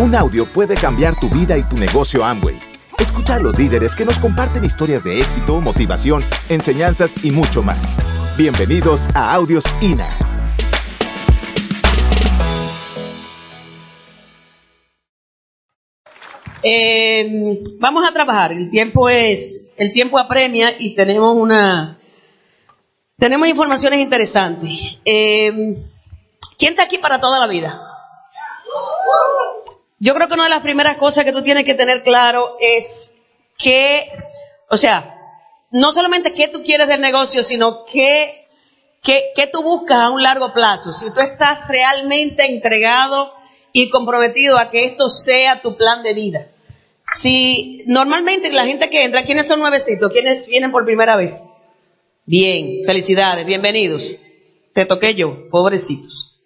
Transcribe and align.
Un 0.00 0.14
audio 0.14 0.46
puede 0.46 0.76
cambiar 0.76 1.18
tu 1.18 1.28
vida 1.28 1.58
y 1.58 1.62
tu 1.64 1.76
negocio 1.76 2.24
Amway. 2.24 2.56
Escucha 3.00 3.34
a 3.34 3.40
los 3.40 3.58
líderes 3.58 3.96
que 3.96 4.04
nos 4.04 4.20
comparten 4.20 4.64
historias 4.64 5.02
de 5.02 5.20
éxito, 5.20 5.60
motivación, 5.60 6.22
enseñanzas 6.48 7.24
y 7.24 7.32
mucho 7.32 7.64
más. 7.64 7.96
Bienvenidos 8.36 9.08
a 9.12 9.34
Audios 9.34 9.64
INA. 9.80 10.16
Eh, 16.62 17.60
vamos 17.80 18.08
a 18.08 18.12
trabajar. 18.12 18.52
El 18.52 18.70
tiempo 18.70 19.08
es, 19.08 19.68
el 19.76 19.92
tiempo 19.92 20.20
apremia 20.20 20.70
y 20.78 20.94
tenemos 20.94 21.34
una, 21.34 21.98
tenemos 23.16 23.48
informaciones 23.48 23.98
interesantes. 23.98 25.00
Eh, 25.04 25.76
¿Quién 26.56 26.70
está 26.70 26.84
aquí 26.84 26.98
para 26.98 27.20
toda 27.20 27.40
la 27.40 27.48
vida? 27.48 27.87
Yo 30.00 30.14
creo 30.14 30.28
que 30.28 30.34
una 30.34 30.44
de 30.44 30.50
las 30.50 30.60
primeras 30.60 30.96
cosas 30.96 31.24
que 31.24 31.32
tú 31.32 31.42
tienes 31.42 31.64
que 31.64 31.74
tener 31.74 32.04
claro 32.04 32.56
es 32.60 33.20
que, 33.58 34.08
o 34.70 34.76
sea, 34.76 35.16
no 35.72 35.92
solamente 35.92 36.32
qué 36.32 36.48
tú 36.48 36.62
quieres 36.62 36.86
del 36.88 37.00
negocio, 37.00 37.42
sino 37.42 37.84
qué, 37.84 38.46
qué, 39.02 39.30
qué 39.34 39.48
tú 39.48 39.62
buscas 39.62 39.98
a 39.98 40.10
un 40.10 40.22
largo 40.22 40.52
plazo. 40.52 40.92
Si 40.92 41.10
tú 41.10 41.20
estás 41.20 41.66
realmente 41.66 42.46
entregado 42.46 43.34
y 43.72 43.90
comprometido 43.90 44.56
a 44.56 44.70
que 44.70 44.84
esto 44.84 45.08
sea 45.08 45.62
tu 45.62 45.76
plan 45.76 46.02
de 46.02 46.14
vida. 46.14 46.46
Si 47.04 47.82
normalmente 47.86 48.52
la 48.52 48.66
gente 48.66 48.90
que 48.90 49.02
entra, 49.02 49.24
¿quiénes 49.24 49.48
son 49.48 49.60
nuevecitos? 49.60 50.12
¿Quiénes 50.12 50.46
vienen 50.46 50.70
por 50.70 50.84
primera 50.84 51.16
vez? 51.16 51.44
Bien, 52.24 52.84
felicidades, 52.86 53.46
bienvenidos. 53.46 54.14
Te 54.74 54.84
toqué 54.84 55.14
yo, 55.14 55.48
pobrecitos. 55.50 56.36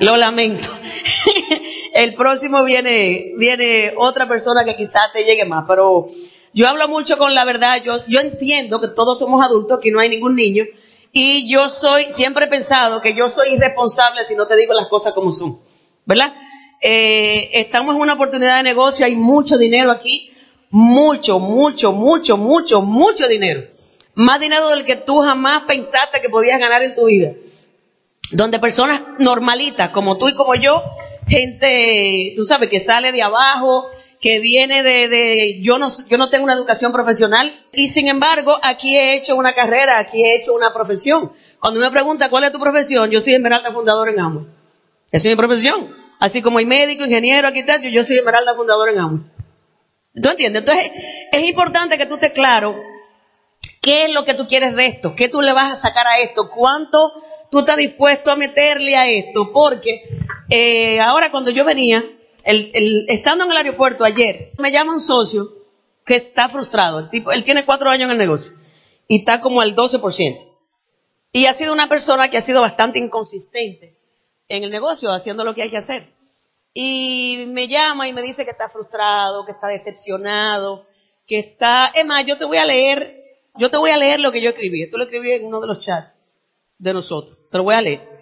Lo 0.00 0.16
lamento. 0.16 0.68
El 1.98 2.14
próximo 2.14 2.62
viene, 2.62 3.32
viene 3.38 3.92
otra 3.96 4.28
persona 4.28 4.64
que 4.64 4.76
quizás 4.76 5.12
te 5.12 5.24
llegue 5.24 5.44
más, 5.44 5.64
pero 5.66 6.06
yo 6.54 6.68
hablo 6.68 6.86
mucho 6.86 7.18
con 7.18 7.34
la 7.34 7.44
verdad. 7.44 7.82
Yo, 7.82 8.06
yo 8.06 8.20
entiendo 8.20 8.80
que 8.80 8.86
todos 8.86 9.18
somos 9.18 9.44
adultos, 9.44 9.80
que 9.82 9.90
no 9.90 9.98
hay 9.98 10.08
ningún 10.08 10.36
niño, 10.36 10.64
y 11.10 11.50
yo 11.50 11.68
soy, 11.68 12.04
siempre 12.12 12.44
he 12.44 12.48
pensado 12.48 13.02
que 13.02 13.16
yo 13.16 13.28
soy 13.28 13.54
irresponsable 13.54 14.24
si 14.24 14.36
no 14.36 14.46
te 14.46 14.54
digo 14.54 14.74
las 14.74 14.86
cosas 14.86 15.12
como 15.12 15.32
son, 15.32 15.58
¿verdad? 16.06 16.32
Eh, 16.80 17.50
estamos 17.54 17.96
en 17.96 18.00
una 18.00 18.12
oportunidad 18.12 18.58
de 18.58 18.62
negocio, 18.62 19.04
hay 19.04 19.16
mucho 19.16 19.58
dinero 19.58 19.90
aquí, 19.90 20.30
mucho, 20.70 21.40
mucho, 21.40 21.90
mucho, 21.90 22.36
mucho, 22.36 22.80
mucho 22.80 23.26
dinero. 23.26 23.64
Más 24.14 24.38
dinero 24.38 24.68
del 24.68 24.84
que 24.84 24.94
tú 24.94 25.18
jamás 25.18 25.62
pensaste 25.62 26.20
que 26.20 26.28
podías 26.28 26.60
ganar 26.60 26.80
en 26.80 26.94
tu 26.94 27.06
vida. 27.06 27.32
Donde 28.30 28.60
personas 28.60 29.02
normalitas, 29.18 29.90
como 29.90 30.16
tú 30.16 30.28
y 30.28 30.34
como 30.36 30.54
yo, 30.54 30.80
gente, 31.28 32.32
tú 32.36 32.44
sabes, 32.44 32.68
que 32.68 32.80
sale 32.80 33.12
de 33.12 33.22
abajo, 33.22 33.88
que 34.20 34.40
viene 34.40 34.82
de, 34.82 35.08
de, 35.08 35.60
yo 35.62 35.78
no, 35.78 35.88
yo 36.08 36.18
no 36.18 36.28
tengo 36.28 36.44
una 36.44 36.54
educación 36.54 36.92
profesional 36.92 37.66
y 37.72 37.88
sin 37.88 38.08
embargo 38.08 38.58
aquí 38.62 38.96
he 38.96 39.14
hecho 39.14 39.36
una 39.36 39.54
carrera, 39.54 39.98
aquí 39.98 40.24
he 40.24 40.36
hecho 40.36 40.54
una 40.54 40.72
profesión. 40.72 41.32
Cuando 41.60 41.80
me 41.80 41.90
pregunta 41.90 42.28
cuál 42.28 42.44
es 42.44 42.52
tu 42.52 42.58
profesión, 42.58 43.10
yo 43.10 43.20
soy 43.20 43.34
Esmeralda 43.34 43.72
Fundador 43.72 44.08
en 44.08 44.20
Amway. 44.20 44.46
Esa 45.10 45.28
es 45.28 45.32
mi 45.32 45.36
profesión. 45.36 45.94
Así 46.20 46.42
como 46.42 46.58
hay 46.58 46.66
médico, 46.66 47.04
ingeniero, 47.04 47.46
arquitecto, 47.46 47.88
yo 47.88 48.04
soy 48.04 48.16
Esmeralda 48.16 48.54
Fundador 48.54 48.88
en 48.88 48.98
Amway. 48.98 49.24
¿Tú 50.20 50.30
entiendes? 50.30 50.60
Entonces, 50.62 50.90
es 51.30 51.48
importante 51.48 51.96
que 51.96 52.06
tú 52.06 52.14
estés 52.14 52.32
claro 52.32 52.76
qué 53.80 54.06
es 54.06 54.12
lo 54.12 54.24
que 54.24 54.34
tú 54.34 54.46
quieres 54.48 54.74
de 54.74 54.86
esto, 54.86 55.14
qué 55.14 55.28
tú 55.28 55.40
le 55.40 55.52
vas 55.52 55.72
a 55.72 55.76
sacar 55.76 56.06
a 56.06 56.18
esto, 56.18 56.50
cuánto 56.50 57.12
tú 57.50 57.60
estás 57.60 57.76
dispuesto 57.76 58.30
a 58.30 58.36
meterle 58.36 58.96
a 58.96 59.08
esto, 59.08 59.52
porque 59.52 60.02
eh, 60.50 61.00
ahora 61.00 61.30
cuando 61.30 61.50
yo 61.50 61.64
venía, 61.64 62.04
el, 62.44 63.06
estando 63.08 63.44
en 63.44 63.50
el 63.50 63.56
aeropuerto 63.56 64.04
ayer, 64.04 64.52
me 64.58 64.72
llama 64.72 64.94
un 64.94 65.00
socio 65.00 65.48
que 66.06 66.16
está 66.16 66.48
frustrado. 66.48 67.00
El 67.00 67.10
tipo, 67.10 67.32
él 67.32 67.44
tiene 67.44 67.64
cuatro 67.64 67.90
años 67.90 68.06
en 68.06 68.12
el 68.12 68.18
negocio 68.18 68.52
y 69.06 69.20
está 69.20 69.40
como 69.40 69.60
al 69.60 69.74
12%. 69.74 70.48
Y 71.32 71.46
ha 71.46 71.52
sido 71.52 71.72
una 71.72 71.88
persona 71.88 72.30
que 72.30 72.38
ha 72.38 72.40
sido 72.40 72.62
bastante 72.62 72.98
inconsistente 72.98 73.98
en 74.48 74.64
el 74.64 74.70
negocio, 74.70 75.12
haciendo 75.12 75.44
lo 75.44 75.54
que 75.54 75.62
hay 75.62 75.70
que 75.70 75.76
hacer. 75.76 76.14
Y 76.72 77.44
me 77.48 77.68
llama 77.68 78.08
y 78.08 78.12
me 78.12 78.22
dice 78.22 78.44
que 78.44 78.50
está 78.50 78.70
frustrado, 78.70 79.44
que 79.44 79.52
está 79.52 79.68
decepcionado, 79.68 80.86
que 81.26 81.38
está... 81.38 81.92
Es 81.94 82.06
más, 82.06 82.24
yo 82.24 82.38
te 82.38 82.46
voy 82.46 82.56
a 82.58 82.64
leer, 82.64 83.22
yo 83.56 83.70
te 83.70 83.76
voy 83.76 83.90
a 83.90 83.98
leer 83.98 84.20
lo 84.20 84.32
que 84.32 84.40
yo 84.40 84.50
escribí. 84.50 84.82
Esto 84.82 84.96
lo 84.96 85.04
escribí 85.04 85.32
en 85.32 85.44
uno 85.44 85.60
de 85.60 85.66
los 85.66 85.80
chats 85.80 86.12
de 86.78 86.92
nosotros. 86.94 87.36
Te 87.50 87.58
lo 87.58 87.64
voy 87.64 87.74
a 87.74 87.82
leer. 87.82 88.17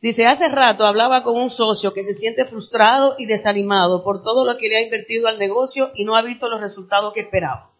Dice, 0.00 0.26
hace 0.26 0.48
rato 0.48 0.86
hablaba 0.86 1.22
con 1.22 1.36
un 1.36 1.50
socio 1.50 1.92
que 1.92 2.02
se 2.02 2.14
siente 2.14 2.46
frustrado 2.46 3.16
y 3.18 3.26
desanimado 3.26 4.02
por 4.02 4.22
todo 4.22 4.46
lo 4.46 4.56
que 4.56 4.68
le 4.68 4.76
ha 4.76 4.82
invertido 4.82 5.28
al 5.28 5.38
negocio 5.38 5.90
y 5.94 6.04
no 6.04 6.16
ha 6.16 6.22
visto 6.22 6.48
los 6.48 6.60
resultados 6.60 7.12
que 7.12 7.20
esperaba. 7.20 7.70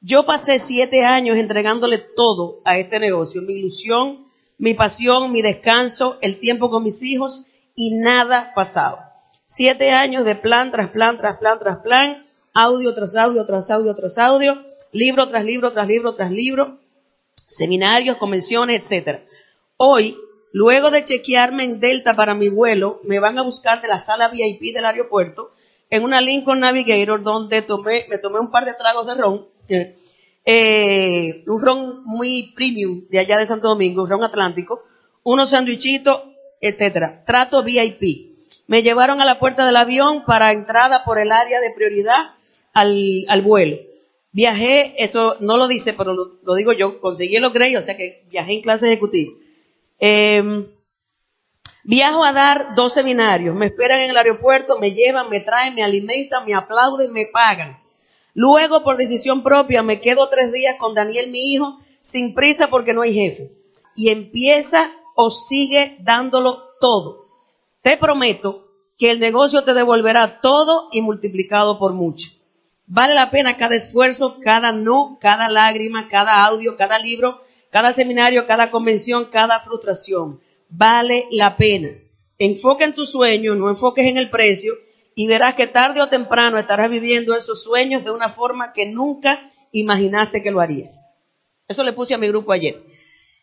Yo 0.00 0.24
pasé 0.24 0.58
siete 0.58 1.04
años 1.04 1.36
entregándole 1.36 1.98
todo 1.98 2.62
a 2.64 2.78
este 2.78 2.98
negocio, 2.98 3.42
mi 3.42 3.58
ilusión, 3.58 4.24
mi 4.56 4.72
pasión, 4.72 5.30
mi 5.32 5.42
descanso, 5.42 6.16
el 6.22 6.40
tiempo 6.40 6.70
con 6.70 6.82
mis 6.82 7.02
hijos 7.02 7.42
y 7.74 7.98
nada 7.98 8.52
pasaba. 8.54 9.12
Siete 9.44 9.90
años 9.90 10.24
de 10.24 10.36
plan 10.36 10.72
tras 10.72 10.88
plan, 10.88 11.18
tras 11.18 11.36
plan, 11.36 11.58
tras 11.58 11.78
plan, 11.80 12.26
audio 12.54 12.94
tras 12.94 13.14
audio, 13.16 13.44
tras 13.44 13.70
audio, 13.70 13.94
tras 13.94 14.16
audio, 14.16 14.64
libro 14.92 15.28
tras 15.28 15.44
libro, 15.44 15.72
tras 15.72 15.86
libro, 15.86 16.14
tras 16.14 16.30
libro, 16.30 16.78
seminarios, 17.48 18.16
convenciones, 18.16 18.80
etcétera. 18.80 19.22
Hoy 19.76 20.16
Luego 20.52 20.90
de 20.90 21.04
chequearme 21.04 21.64
en 21.64 21.80
Delta 21.80 22.16
para 22.16 22.34
mi 22.34 22.48
vuelo, 22.48 23.00
me 23.04 23.20
van 23.20 23.38
a 23.38 23.42
buscar 23.42 23.80
de 23.82 23.88
la 23.88 23.98
sala 23.98 24.28
VIP 24.28 24.74
del 24.74 24.84
aeropuerto 24.84 25.52
en 25.90 26.04
una 26.04 26.20
Lincoln 26.20 26.60
Navigator 26.60 27.22
donde 27.22 27.62
tomé, 27.62 28.06
me 28.08 28.18
tomé 28.18 28.40
un 28.40 28.50
par 28.50 28.64
de 28.64 28.74
tragos 28.74 29.06
de 29.06 29.14
ron, 29.14 29.46
eh, 30.44 31.44
un 31.46 31.60
ron 31.62 32.04
muy 32.04 32.52
premium 32.54 33.04
de 33.10 33.18
allá 33.18 33.38
de 33.38 33.46
Santo 33.46 33.68
Domingo, 33.68 34.06
ron 34.06 34.24
atlántico, 34.24 34.82
unos 35.22 35.50
sandwichitos, 35.50 36.22
etcétera. 36.60 37.24
Trato 37.26 37.62
VIP. 37.62 38.30
Me 38.66 38.82
llevaron 38.82 39.20
a 39.20 39.24
la 39.24 39.40
puerta 39.40 39.66
del 39.66 39.76
avión 39.76 40.24
para 40.24 40.52
entrada 40.52 41.04
por 41.04 41.18
el 41.18 41.32
área 41.32 41.60
de 41.60 41.72
prioridad 41.74 42.34
al, 42.72 43.42
vuelo. 43.42 43.76
Viajé, 44.32 45.02
eso 45.02 45.36
no 45.40 45.56
lo 45.56 45.66
dice, 45.66 45.92
pero 45.92 46.14
lo, 46.14 46.38
lo 46.44 46.54
digo 46.54 46.72
yo, 46.72 47.00
conseguí 47.00 47.38
los 47.38 47.52
Grey, 47.52 47.74
o 47.74 47.82
sea 47.82 47.96
que 47.96 48.24
viajé 48.30 48.52
en 48.52 48.62
clase 48.62 48.86
ejecutiva. 48.86 49.32
Eh, 50.00 50.42
viajo 51.84 52.24
a 52.24 52.32
dar 52.32 52.74
dos 52.74 52.94
seminarios, 52.94 53.54
me 53.54 53.66
esperan 53.66 54.00
en 54.00 54.10
el 54.10 54.16
aeropuerto, 54.16 54.78
me 54.78 54.92
llevan, 54.92 55.28
me 55.28 55.40
traen, 55.40 55.74
me 55.74 55.82
alimentan, 55.82 56.44
me 56.46 56.54
aplauden, 56.54 57.12
me 57.12 57.26
pagan. 57.32 57.78
Luego, 58.34 58.82
por 58.82 58.96
decisión 58.96 59.42
propia, 59.42 59.82
me 59.82 60.00
quedo 60.00 60.28
tres 60.28 60.52
días 60.52 60.76
con 60.78 60.94
Daniel, 60.94 61.30
mi 61.30 61.52
hijo, 61.52 61.78
sin 62.00 62.34
prisa 62.34 62.68
porque 62.68 62.94
no 62.94 63.02
hay 63.02 63.14
jefe. 63.14 63.52
Y 63.96 64.08
empieza 64.10 64.90
o 65.14 65.30
sigue 65.30 65.96
dándolo 66.00 66.62
todo. 66.80 67.26
Te 67.82 67.96
prometo 67.96 68.68
que 68.98 69.10
el 69.10 69.20
negocio 69.20 69.64
te 69.64 69.74
devolverá 69.74 70.40
todo 70.40 70.88
y 70.92 71.00
multiplicado 71.00 71.78
por 71.78 71.92
mucho. 71.92 72.30
Vale 72.86 73.14
la 73.14 73.30
pena 73.30 73.56
cada 73.56 73.76
esfuerzo, 73.76 74.38
cada 74.42 74.72
no, 74.72 75.18
cada 75.20 75.48
lágrima, 75.48 76.08
cada 76.08 76.44
audio, 76.44 76.76
cada 76.76 76.98
libro, 76.98 77.40
cada 77.70 77.92
seminario, 77.92 78.46
cada 78.46 78.70
convención, 78.70 79.26
cada 79.26 79.60
frustración. 79.60 80.40
Vale 80.68 81.26
la 81.30 81.56
pena. 81.56 81.88
Enfoca 82.38 82.84
en 82.84 82.94
tu 82.94 83.06
sueño, 83.06 83.54
no 83.54 83.68
enfoques 83.68 84.06
en 84.06 84.16
el 84.16 84.30
precio 84.30 84.74
y 85.14 85.26
verás 85.26 85.54
que 85.54 85.66
tarde 85.66 86.00
o 86.00 86.08
temprano 86.08 86.58
estarás 86.58 86.90
viviendo 86.90 87.34
esos 87.34 87.62
sueños 87.62 88.04
de 88.04 88.10
una 88.10 88.30
forma 88.30 88.72
que 88.72 88.86
nunca 88.86 89.50
imaginaste 89.72 90.42
que 90.42 90.50
lo 90.50 90.60
harías. 90.60 91.04
Eso 91.68 91.84
le 91.84 91.92
puse 91.92 92.14
a 92.14 92.18
mi 92.18 92.28
grupo 92.28 92.52
ayer. 92.52 92.82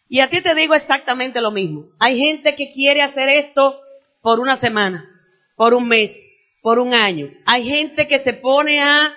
Y 0.10 0.22
a 0.22 0.30
ti 0.30 0.42
te 0.42 0.56
digo 0.56 0.74
exactamente 0.74 1.42
lo 1.42 1.52
mismo. 1.52 1.90
Hay 2.00 2.18
gente 2.18 2.56
que 2.56 2.72
quiere 2.72 3.02
hacer 3.02 3.30
esto 3.30 3.80
por 4.22 4.40
una 4.40 4.56
semana, 4.56 5.10
por 5.56 5.74
un 5.74 5.88
mes, 5.88 6.30
por 6.62 6.80
un 6.80 6.94
año. 6.94 7.30
Hay 7.46 7.68
gente 7.68 8.08
que 8.08 8.20
se 8.20 8.34
pone 8.34 8.82
a 8.82 9.14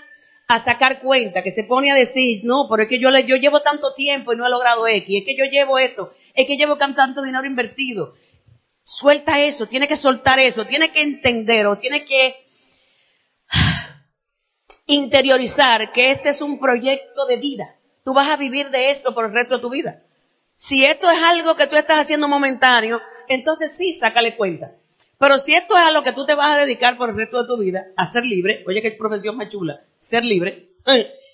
a 0.50 0.58
sacar 0.58 0.98
cuenta, 0.98 1.44
que 1.44 1.52
se 1.52 1.62
pone 1.62 1.92
a 1.92 1.94
decir, 1.94 2.40
no, 2.42 2.66
pero 2.68 2.82
es 2.82 2.88
que 2.88 2.98
yo, 2.98 3.12
le, 3.12 3.24
yo 3.24 3.36
llevo 3.36 3.60
tanto 3.60 3.94
tiempo 3.94 4.32
y 4.32 4.36
no 4.36 4.44
he 4.44 4.50
logrado 4.50 4.84
X, 4.88 5.20
es 5.20 5.24
que 5.24 5.36
yo 5.36 5.44
llevo 5.44 5.78
esto, 5.78 6.12
es 6.34 6.44
que 6.44 6.56
llevo 6.56 6.74
tanto 6.74 7.22
dinero 7.22 7.46
invertido. 7.46 8.14
Suelta 8.82 9.38
eso, 9.38 9.68
tiene 9.68 9.86
que 9.86 9.94
soltar 9.94 10.40
eso, 10.40 10.66
tiene 10.66 10.90
que 10.90 11.02
entender 11.02 11.68
o 11.68 11.78
tiene 11.78 12.04
que 12.04 12.34
interiorizar 14.86 15.92
que 15.92 16.10
este 16.10 16.30
es 16.30 16.40
un 16.40 16.58
proyecto 16.58 17.26
de 17.26 17.36
vida. 17.36 17.76
Tú 18.04 18.12
vas 18.12 18.28
a 18.28 18.36
vivir 18.36 18.70
de 18.70 18.90
esto 18.90 19.14
por 19.14 19.26
el 19.26 19.32
resto 19.32 19.54
de 19.54 19.62
tu 19.62 19.70
vida. 19.70 20.02
Si 20.56 20.84
esto 20.84 21.08
es 21.08 21.22
algo 21.22 21.54
que 21.54 21.68
tú 21.68 21.76
estás 21.76 22.00
haciendo 22.00 22.26
momentáneo, 22.26 23.00
entonces 23.28 23.76
sí, 23.76 23.92
sácale 23.92 24.34
cuenta. 24.34 24.72
Pero 25.20 25.38
si 25.38 25.52
esto 25.52 25.76
es 25.76 25.82
a 25.82 25.90
lo 25.90 26.02
que 26.02 26.12
tú 26.12 26.24
te 26.24 26.34
vas 26.34 26.52
a 26.52 26.64
dedicar 26.64 26.96
por 26.96 27.10
el 27.10 27.16
resto 27.16 27.42
de 27.42 27.46
tu 27.46 27.58
vida, 27.58 27.88
a 27.94 28.06
ser 28.06 28.24
libre, 28.24 28.64
oye, 28.66 28.80
qué 28.80 28.92
profesión 28.92 29.36
más 29.36 29.50
chula, 29.50 29.84
ser 29.98 30.24
libre. 30.24 30.70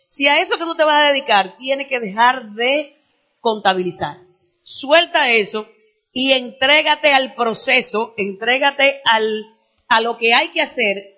Si 0.09 0.27
a 0.27 0.41
eso 0.41 0.59
que 0.59 0.65
tú 0.65 0.75
te 0.75 0.83
vas 0.83 1.05
a 1.05 1.09
dedicar, 1.11 1.57
tienes 1.57 1.87
que 1.87 2.01
dejar 2.01 2.51
de 2.51 2.97
contabilizar. 3.41 4.17
Suelta 4.65 5.31
eso 5.31 5.69
y 6.13 6.33
entrégate 6.33 7.15
al 7.15 7.37
proceso, 7.37 8.13
entrégate 8.17 9.01
al, 9.05 9.45
a 9.87 10.01
lo 10.01 10.19
que 10.19 10.35
hay 10.35 10.49
que 10.49 10.63
hacer, 10.63 11.15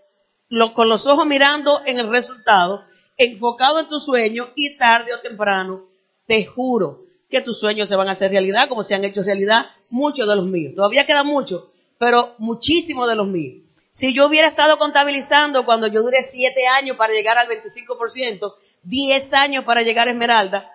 con 0.74 0.90
los 0.90 1.06
ojos 1.06 1.26
mirando 1.26 1.80
en 1.86 1.98
el 1.98 2.10
resultado, 2.10 2.84
enfocado 3.16 3.80
en 3.80 3.88
tu 3.88 3.98
sueño 3.98 4.50
y 4.54 4.76
tarde 4.76 5.14
o 5.14 5.20
temprano, 5.20 5.86
te 6.26 6.44
juro 6.44 7.06
que 7.30 7.40
tus 7.40 7.58
sueños 7.58 7.88
se 7.88 7.96
van 7.96 8.08
a 8.08 8.12
hacer 8.12 8.30
realidad 8.30 8.68
como 8.68 8.84
se 8.84 8.94
han 8.94 9.06
hecho 9.06 9.22
realidad 9.22 9.70
muchos 9.88 10.28
de 10.28 10.36
los 10.36 10.44
míos. 10.44 10.74
Todavía 10.76 11.06
queda 11.06 11.22
mucho, 11.22 11.72
pero 11.98 12.34
muchísimos 12.38 13.08
de 13.08 13.14
los 13.14 13.26
míos. 13.26 13.64
Si 13.92 14.14
yo 14.14 14.26
hubiera 14.26 14.46
estado 14.46 14.78
contabilizando 14.78 15.64
cuando 15.64 15.88
yo 15.88 16.02
duré 16.02 16.22
siete 16.22 16.66
años 16.68 16.96
para 16.96 17.12
llegar 17.12 17.36
al 17.36 17.48
25%, 17.48 18.54
10 18.84 19.32
años 19.34 19.64
para 19.64 19.82
llegar 19.82 20.06
a 20.06 20.12
Esmeralda, 20.12 20.72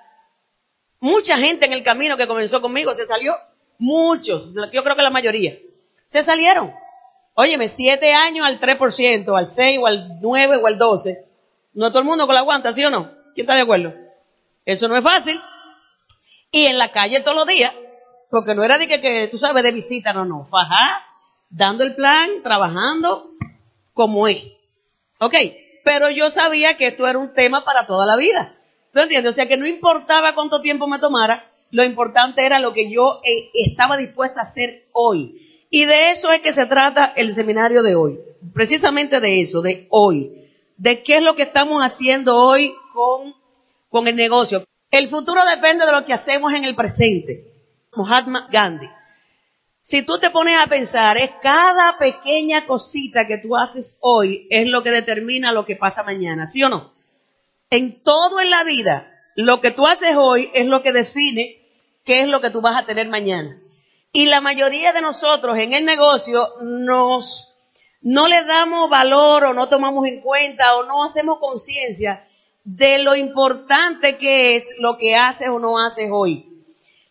mucha 1.00 1.38
gente 1.38 1.66
en 1.66 1.74
el 1.74 1.84
camino 1.84 2.18
que 2.18 2.28
comenzó 2.28 2.62
conmigo 2.62 2.94
se 2.94 3.06
salió. 3.06 3.36
Muchos, 3.80 4.54
yo 4.54 4.84
creo 4.84 4.96
que 4.96 5.02
la 5.02 5.10
mayoría, 5.10 5.58
se 6.06 6.22
salieron. 6.22 6.74
Óyeme, 7.34 7.68
siete 7.68 8.14
años 8.14 8.46
al 8.46 8.60
3%, 8.60 9.38
al 9.38 9.48
6 9.48 9.80
o 9.82 9.88
al 9.88 10.20
9 10.22 10.58
o 10.58 10.68
al 10.68 10.78
12. 10.78 11.26
No 11.74 11.90
todo 11.90 12.00
el 12.00 12.06
mundo 12.06 12.26
con 12.26 12.36
la 12.36 12.42
aguanta, 12.42 12.74
¿sí 12.74 12.84
o 12.86 12.90
no? 12.90 13.12
¿Quién 13.34 13.46
está 13.46 13.56
de 13.56 13.62
acuerdo? 13.62 13.94
Eso 14.66 14.88
no 14.88 14.96
es 14.96 15.04
fácil. 15.04 15.42
Y 16.52 16.66
en 16.66 16.78
la 16.78 16.92
calle 16.92 17.22
todos 17.22 17.38
los 17.38 17.48
días, 17.48 17.74
porque 18.30 18.54
no 18.54 18.64
era 18.64 18.78
de 18.78 18.88
que, 18.88 19.02
que 19.02 19.28
tú 19.28 19.38
sabes, 19.38 19.64
de 19.64 19.72
visita, 19.72 20.14
no, 20.14 20.26
no. 20.26 20.46
Fajá, 20.52 21.04
dando 21.54 21.84
el 21.84 21.96
plan, 21.96 22.42
trabajando 22.44 23.32
como 23.94 24.28
es. 24.28 24.44
¿Ok? 25.20 25.36
Pero 25.84 26.10
yo 26.10 26.30
sabía 26.30 26.76
que 26.78 26.88
esto 26.88 27.08
era 27.08 27.20
un 27.20 27.34
tema 27.34 27.64
para 27.64 27.88
toda 27.88 28.06
la 28.06 28.18
vida. 28.18 28.56
¿Tú 28.92 29.00
entiendes? 29.00 29.32
O 29.32 29.36
sea 29.36 29.48
que 29.48 29.58
no 29.58 29.68
importaba 29.68 30.34
cuánto 30.34 30.62
tiempo 30.62 30.88
me 30.88 31.00
tomara, 31.00 31.52
lo 31.72 31.84
importante 31.84 32.46
era 32.46 32.60
lo 32.60 32.74
que 32.74 32.92
yo 32.92 33.22
eh, 33.24 33.50
estaba 33.54 33.98
dispuesta 33.98 34.42
a 34.42 34.44
hacer 34.44 34.88
hoy. 34.92 35.40
Y 35.70 35.86
de 35.86 36.12
eso 36.12 36.32
es 36.32 36.42
que 36.42 36.54
se 36.54 36.68
trata 36.68 37.14
el 37.16 37.34
seminario 37.34 37.82
de 37.82 37.96
hoy. 37.96 38.20
Precisamente 38.54 39.20
de 39.20 39.42
eso, 39.42 39.62
de 39.62 39.88
hoy. 39.90 40.48
De 40.78 41.02
qué 41.02 41.18
es 41.18 41.24
lo 41.24 41.36
que 41.36 41.44
estamos 41.44 41.82
haciendo 41.82 42.38
hoy 42.38 42.74
con, 42.94 43.34
con 43.90 44.08
el 44.08 44.16
negocio. 44.16 44.64
El 44.92 45.10
futuro 45.10 45.42
depende 45.46 45.86
de 45.86 45.92
lo 45.92 46.06
que 46.06 46.14
hacemos 46.14 46.54
en 46.54 46.66
el 46.66 46.76
presente. 46.76 47.52
Mahatma 47.96 48.48
Gandhi. 48.52 48.88
Si 49.86 50.02
tú 50.02 50.18
te 50.18 50.30
pones 50.30 50.58
a 50.58 50.68
pensar, 50.68 51.18
es 51.18 51.30
cada 51.42 51.98
pequeña 51.98 52.66
cosita 52.66 53.28
que 53.28 53.38
tú 53.38 53.58
haces 53.58 53.98
hoy 54.00 54.48
es 54.50 54.66
lo 54.66 54.82
que 54.82 54.92
determina 54.92 55.52
lo 55.52 55.66
que 55.66 55.76
pasa 55.76 56.04
mañana, 56.04 56.48
¿sí 56.48 56.64
o 56.64 56.70
no? 56.70 56.94
En 57.70 58.02
todo 58.02 58.40
en 58.40 58.50
la 58.50 58.64
vida, 58.64 59.12
lo 59.36 59.60
que 59.60 59.72
tú 59.72 59.86
haces 59.86 60.16
hoy 60.16 60.50
es 60.54 60.68
lo 60.68 60.84
que 60.84 60.94
define 60.94 61.68
qué 62.06 62.22
es 62.22 62.30
lo 62.30 62.40
que 62.40 62.50
tú 62.50 62.62
vas 62.62 62.82
a 62.82 62.86
tener 62.86 63.10
mañana. 63.10 63.62
Y 64.14 64.28
la 64.28 64.40
mayoría 64.40 64.94
de 64.94 65.02
nosotros 65.02 65.58
en 65.58 65.74
el 65.74 65.84
negocio 65.84 66.48
nos, 66.62 67.54
no 68.00 68.30
le 68.30 68.42
damos 68.46 68.90
valor 68.90 69.44
o 69.44 69.54
no 69.54 69.68
tomamos 69.68 70.08
en 70.08 70.22
cuenta 70.22 70.78
o 70.78 70.86
no 70.86 71.04
hacemos 71.04 71.40
conciencia 71.40 72.26
de 72.64 73.00
lo 73.00 73.18
importante 73.18 74.18
que 74.18 74.56
es 74.56 74.76
lo 74.80 74.98
que 74.98 75.18
haces 75.18 75.50
o 75.50 75.60
no 75.60 75.78
haces 75.78 76.08
hoy. 76.10 76.53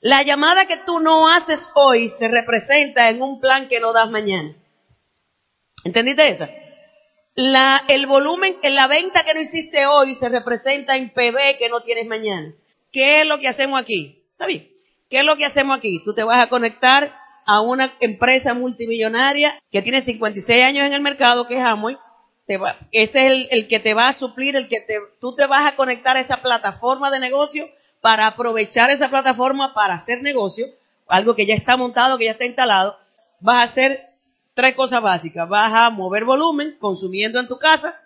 La 0.03 0.25
llamada 0.25 0.67
que 0.67 0.79
tú 0.79 0.99
no 0.99 1.29
haces 1.29 1.71
hoy 1.77 2.11
se 2.11 2.27
representa 2.27 3.09
en 3.09 3.23
un 3.23 3.41
plan 3.41 3.69
que 3.69 3.79
no 3.79 3.93
das 3.93 4.11
mañana. 4.11 4.53
¿Entendiste 5.85 6.29
eso? 6.29 6.49
La, 7.37 7.85
el 7.89 8.07
volumen, 8.07 8.57
en 8.65 8.75
la 8.75 8.89
venta 8.89 9.23
que 9.23 9.33
no 9.33 9.41
hiciste 9.41 9.87
hoy 9.87 10.17
se 10.17 10.29
representa 10.29 10.97
en 10.97 11.11
PB 11.11 11.57
que 11.57 11.69
no 11.71 11.83
tienes 11.83 12.09
mañana. 12.09 12.53
¿Qué 12.91 13.21
es 13.21 13.29
lo 13.29 13.39
que 13.39 13.47
hacemos 13.47 13.81
aquí? 13.81 14.25
¿Está 14.33 14.47
bien? 14.47 14.69
¿Qué 15.09 15.19
es 15.19 15.25
lo 15.25 15.37
que 15.37 15.45
hacemos 15.45 15.79
aquí? 15.79 16.03
Tú 16.05 16.13
te 16.15 16.25
vas 16.25 16.43
a 16.43 16.49
conectar 16.49 17.17
a 17.47 17.61
una 17.61 17.95
empresa 18.01 18.55
multimillonaria 18.55 19.57
que 19.71 19.83
tiene 19.83 20.03
56 20.03 20.65
años 20.65 20.85
en 20.85 20.95
el 20.95 21.01
mercado, 21.01 21.47
que 21.47 21.59
es 21.59 21.63
Amway. 21.63 21.97
ese 22.91 23.27
es 23.29 23.49
el, 23.53 23.69
que 23.69 23.79
te 23.79 23.95
va 23.95 24.09
a 24.09 24.13
suplir, 24.13 24.57
el 24.57 24.67
que 24.67 24.81
te, 24.81 24.99
tú 25.21 25.37
te 25.37 25.47
vas 25.47 25.73
a 25.73 25.77
conectar 25.77 26.17
a 26.17 26.21
esa 26.21 26.43
plataforma 26.43 27.13
de 27.13 27.21
negocio 27.21 27.69
para 28.03 28.27
aprovechar 28.27 28.91
esa 28.91 29.09
plataforma 29.09 29.73
para 29.73 29.95
hacer 29.95 30.23
negocio, 30.23 30.67
algo 31.07 31.35
que 31.35 31.47
ya 31.47 31.55
está 31.55 31.77
montado, 31.77 32.19
que 32.19 32.27
ya 32.27 32.33
está 32.33 32.45
instalado. 32.45 32.99
Vas 33.41 33.57
a 33.57 33.63
hacer 33.63 34.11
tres 34.55 34.75
cosas 34.75 35.01
básicas. 35.01 35.49
Vas 35.49 35.73
a 35.73 35.89
mover 35.89 36.25
volumen, 36.25 36.77
consumiendo 36.81 37.39
en 37.39 37.47
tu 37.47 37.59
casa, 37.59 38.03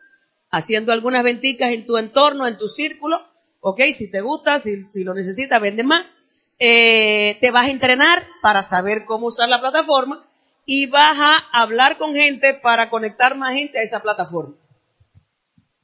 haciendo 0.50 0.92
algunas 0.92 1.24
venticas 1.24 1.70
en 1.70 1.86
tu 1.86 1.96
entorno, 1.96 2.46
en 2.46 2.58
tu 2.58 2.68
círculo. 2.68 3.26
Ok, 3.60 3.80
si 3.92 4.10
te 4.10 4.20
gusta, 4.20 4.60
si, 4.60 4.86
lo 5.02 5.14
necesitas, 5.14 5.60
vende 5.60 5.82
más 5.82 6.04
eh, 6.58 7.36
te 7.40 7.50
vas 7.50 7.66
a 7.66 7.70
entrenar 7.70 8.22
para 8.40 8.62
saber 8.62 9.04
cómo 9.04 9.26
usar 9.26 9.48
la 9.48 9.60
plataforma 9.60 10.24
y 10.64 10.86
vas 10.86 11.16
a 11.18 11.36
hablar 11.52 11.98
con 11.98 12.14
gente 12.14 12.54
para 12.62 12.88
conectar 12.88 13.36
más 13.36 13.54
gente 13.54 13.78
a 13.78 13.82
esa 13.82 14.00
plataforma. 14.00 14.54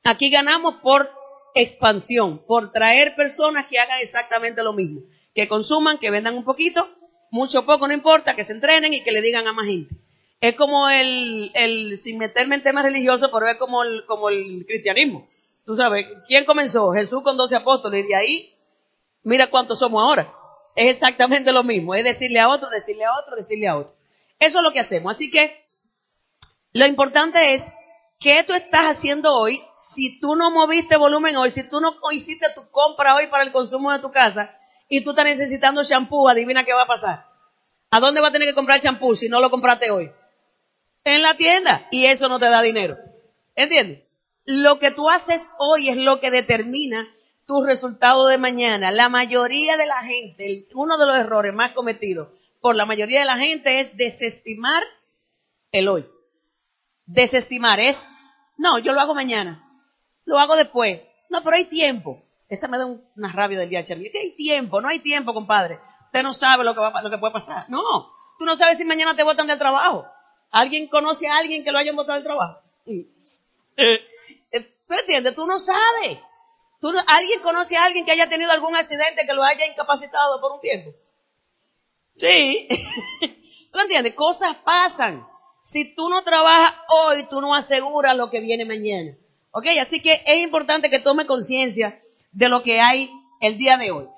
Aquí 0.05 0.31
ganamos 0.31 0.77
por 0.77 1.11
expansión, 1.55 2.45
por 2.47 2.73
traer 2.73 3.15
personas 3.15 3.67
que 3.67 3.79
hagan 3.79 4.01
exactamente 4.01 4.63
lo 4.63 4.73
mismo, 4.73 5.03
que 5.35 5.49
consuman, 5.49 5.99
que 5.99 6.11
vendan 6.11 6.37
un 6.37 6.45
poquito, 6.45 6.89
mucho 7.31 7.61
o 7.61 7.65
poco, 7.65 7.87
no 7.89 7.95
importa, 7.95 8.35
que 8.35 8.45
se 8.45 8.53
entrenen 8.53 8.95
y 8.95 9.03
que 9.03 9.13
le 9.13 9.23
digan 9.23 9.47
a 9.47 9.53
más 9.53 9.67
gente. 9.67 9.95
Es 10.41 10.57
como 10.57 10.91
el, 10.91 11.53
el 11.55 11.97
sin 11.99 12.19
meterme 12.19 12.57
en 12.57 12.63
temas 12.63 12.85
religiosos, 12.85 13.31
pero 13.33 13.49
es 13.49 13.57
como 13.57 13.83
el, 13.85 14.05
como 14.07 14.29
el 14.29 14.65
cristianismo. 14.67 15.29
Tú 15.65 15.77
sabes, 15.77 16.07
¿quién 16.27 16.45
comenzó? 16.45 16.93
Jesús 16.93 17.23
con 17.23 17.37
doce 17.37 17.57
apóstoles 17.57 18.05
y 18.05 18.09
de 18.09 18.15
ahí, 18.17 18.55
mira 19.23 19.47
cuántos 19.49 19.79
somos 19.79 20.03
ahora 20.03 20.33
es 20.75 20.91
exactamente 20.91 21.53
lo 21.53 21.65
mismo, 21.65 21.95
es 21.95 22.05
decirle 22.05 22.41
a 22.41 22.49
otro, 22.49 22.71
decirle 22.71 23.05
a 23.05 23.15
otro, 23.19 23.37
decirle 23.37 23.69
a 23.69 23.77
otro. 23.77 23.95
Eso 24.39 24.59
es 24.59 24.65
lo 24.65 24.73
que 24.73 24.81
hacemos. 24.81 25.15
Así 25.15 25.31
que 25.31 25.61
lo 26.73 26.87
importante 26.87 27.55
es 27.55 27.71
qué 28.23 28.45
tú 28.45 28.53
estás 28.53 28.97
haciendo 28.97 29.35
hoy. 29.35 29.63
Si 29.77 30.21
tú 30.21 30.37
no 30.37 30.51
moviste 30.51 30.97
volumen 30.97 31.37
hoy, 31.37 31.51
si 31.51 31.69
tú 31.69 31.81
no 31.81 31.93
hiciste 32.13 32.47
tu 32.55 32.71
compra 32.71 33.15
hoy 33.15 33.27
para 33.27 33.45
el 33.45 33.53
consumo 33.53 33.93
de 33.93 33.99
tu 33.99 34.11
casa 34.11 34.55
y 34.89 35.03
tú 35.03 35.11
estás 35.11 35.25
necesitando 35.25 35.83
shampoo, 35.83 36.29
adivina 36.29 36.65
qué 36.65 36.73
va 36.73 36.83
a 36.83 36.87
pasar. 36.87 37.27
¿A 37.91 38.01
dónde 38.01 38.21
va 38.21 38.29
a 38.29 38.33
tener 38.33 38.49
que 38.49 38.55
comprar 38.55 38.81
shampoo 38.81 39.17
si 39.17 39.29
no 39.29 39.41
lo 39.41 39.51
compraste 39.51 39.91
hoy? 39.91 40.11
En 41.05 41.23
la 41.23 41.37
tienda. 41.37 41.87
Y 41.91 42.07
eso 42.07 42.29
no 42.29 42.39
te 42.39 42.49
da 42.49 42.63
dinero. 42.63 42.97
¿Entiendes? 43.55 44.05
Lo 44.45 44.79
que 44.79 44.91
tú 44.91 45.11
haces 45.11 45.51
hoy 45.59 45.89
es 45.89 45.97
lo 45.97 46.21
que 46.21 46.31
determina 46.31 47.07
tu 47.47 47.63
resultado 47.65 48.27
de 48.27 48.39
mañana. 48.39 48.91
La 48.91 49.09
mayoría 49.09 49.77
de 49.77 49.87
la 49.87 50.03
gente, 50.03 50.67
uno 50.75 50.97
de 50.97 51.07
los 51.07 51.17
errores 51.17 51.55
más 51.55 51.73
cometidos 51.73 52.29
por 52.61 52.77
la 52.77 52.87
mayoría 52.87 53.21
de 53.21 53.27
la 53.27 53.37
gente 53.37 53.81
es 53.81 53.97
desestimar 53.97 54.83
el 55.73 55.89
hoy. 55.89 56.07
Desestimar 57.07 57.81
es, 57.81 58.07
no, 58.57 58.79
yo 58.79 58.93
lo 58.93 59.01
hago 59.01 59.15
mañana, 59.15 59.67
lo 60.25 60.39
hago 60.39 60.57
después. 60.57 61.01
No, 61.31 61.43
pero 61.43 61.57
hay 61.57 61.65
tiempo. 61.65 62.23
Esa 62.49 62.69
me 62.69 62.77
da 62.77 62.87
una 62.87 63.33
rabia 63.33 63.59
del 63.59 63.71
día, 63.71 63.83
Charlie. 63.83 64.13
hay 64.15 64.33
tiempo, 64.33 64.81
no 64.81 64.89
hay 64.89 64.99
tiempo, 64.99 65.33
compadre. 65.33 65.81
Usted 66.07 66.23
no 66.23 66.35
sabe 66.35 66.65
lo 66.65 66.75
que, 66.75 66.81
va, 66.81 66.93
que 67.11 67.19
puede 67.19 67.33
pasar. 67.33 67.65
No, 67.71 67.81
tú 68.39 68.45
no 68.45 68.57
sabes 68.57 68.77
si 68.77 68.85
mañana 68.85 69.17
te 69.17 69.23
votan 69.23 69.47
del 69.47 69.59
trabajo. 69.59 70.07
¿Alguien 70.51 70.89
conoce 70.89 71.27
a 71.27 71.39
alguien 71.39 71.65
que 71.65 71.73
lo 71.73 71.79
hayan 71.79 71.97
votado 71.97 72.17
del 72.17 72.25
trabajo? 72.25 72.61
Eh, 72.85 73.09
eh, 73.77 74.77
¿Tú 74.87 74.95
entiendes? 74.95 75.35
Tú 75.35 75.47
no 75.47 75.59
sabes. 75.59 76.19
¿Alguien 77.07 77.41
conoce 77.41 77.77
a 77.77 77.85
alguien 77.85 78.05
que 78.05 78.13
haya 78.13 78.29
tenido 78.29 78.51
algún 78.51 78.77
accidente 78.77 79.25
que 79.25 79.33
lo 79.33 79.43
haya 79.43 79.65
incapacitado 79.65 80.41
por 80.41 80.53
un 80.53 80.61
tiempo? 80.61 80.91
Sí. 82.19 82.69
¿Tú 83.73 83.79
entiendes? 83.79 84.15
Cosas 84.15 84.57
pasan. 84.57 85.27
Si 85.63 85.95
tú 85.95 86.09
no 86.09 86.23
trabajas 86.23 86.75
hoy, 86.89 87.27
tú 87.31 87.41
no 87.41 87.55
aseguras 87.55 88.17
lo 88.17 88.31
que 88.31 88.41
viene 88.41 88.65
mañana. 88.65 89.17
¿Ok? 89.53 89.67
Así 89.81 90.01
que 90.01 90.23
es 90.27 90.43
importante 90.43 90.91
que 90.91 90.99
tome 90.99 91.27
conciencia 91.27 92.01
de 92.33 92.49
lo 92.49 92.63
que 92.63 92.81
hay 92.81 93.11
el 93.41 93.59
día 93.59 93.77
de 93.77 93.91
hoy. 93.91 94.09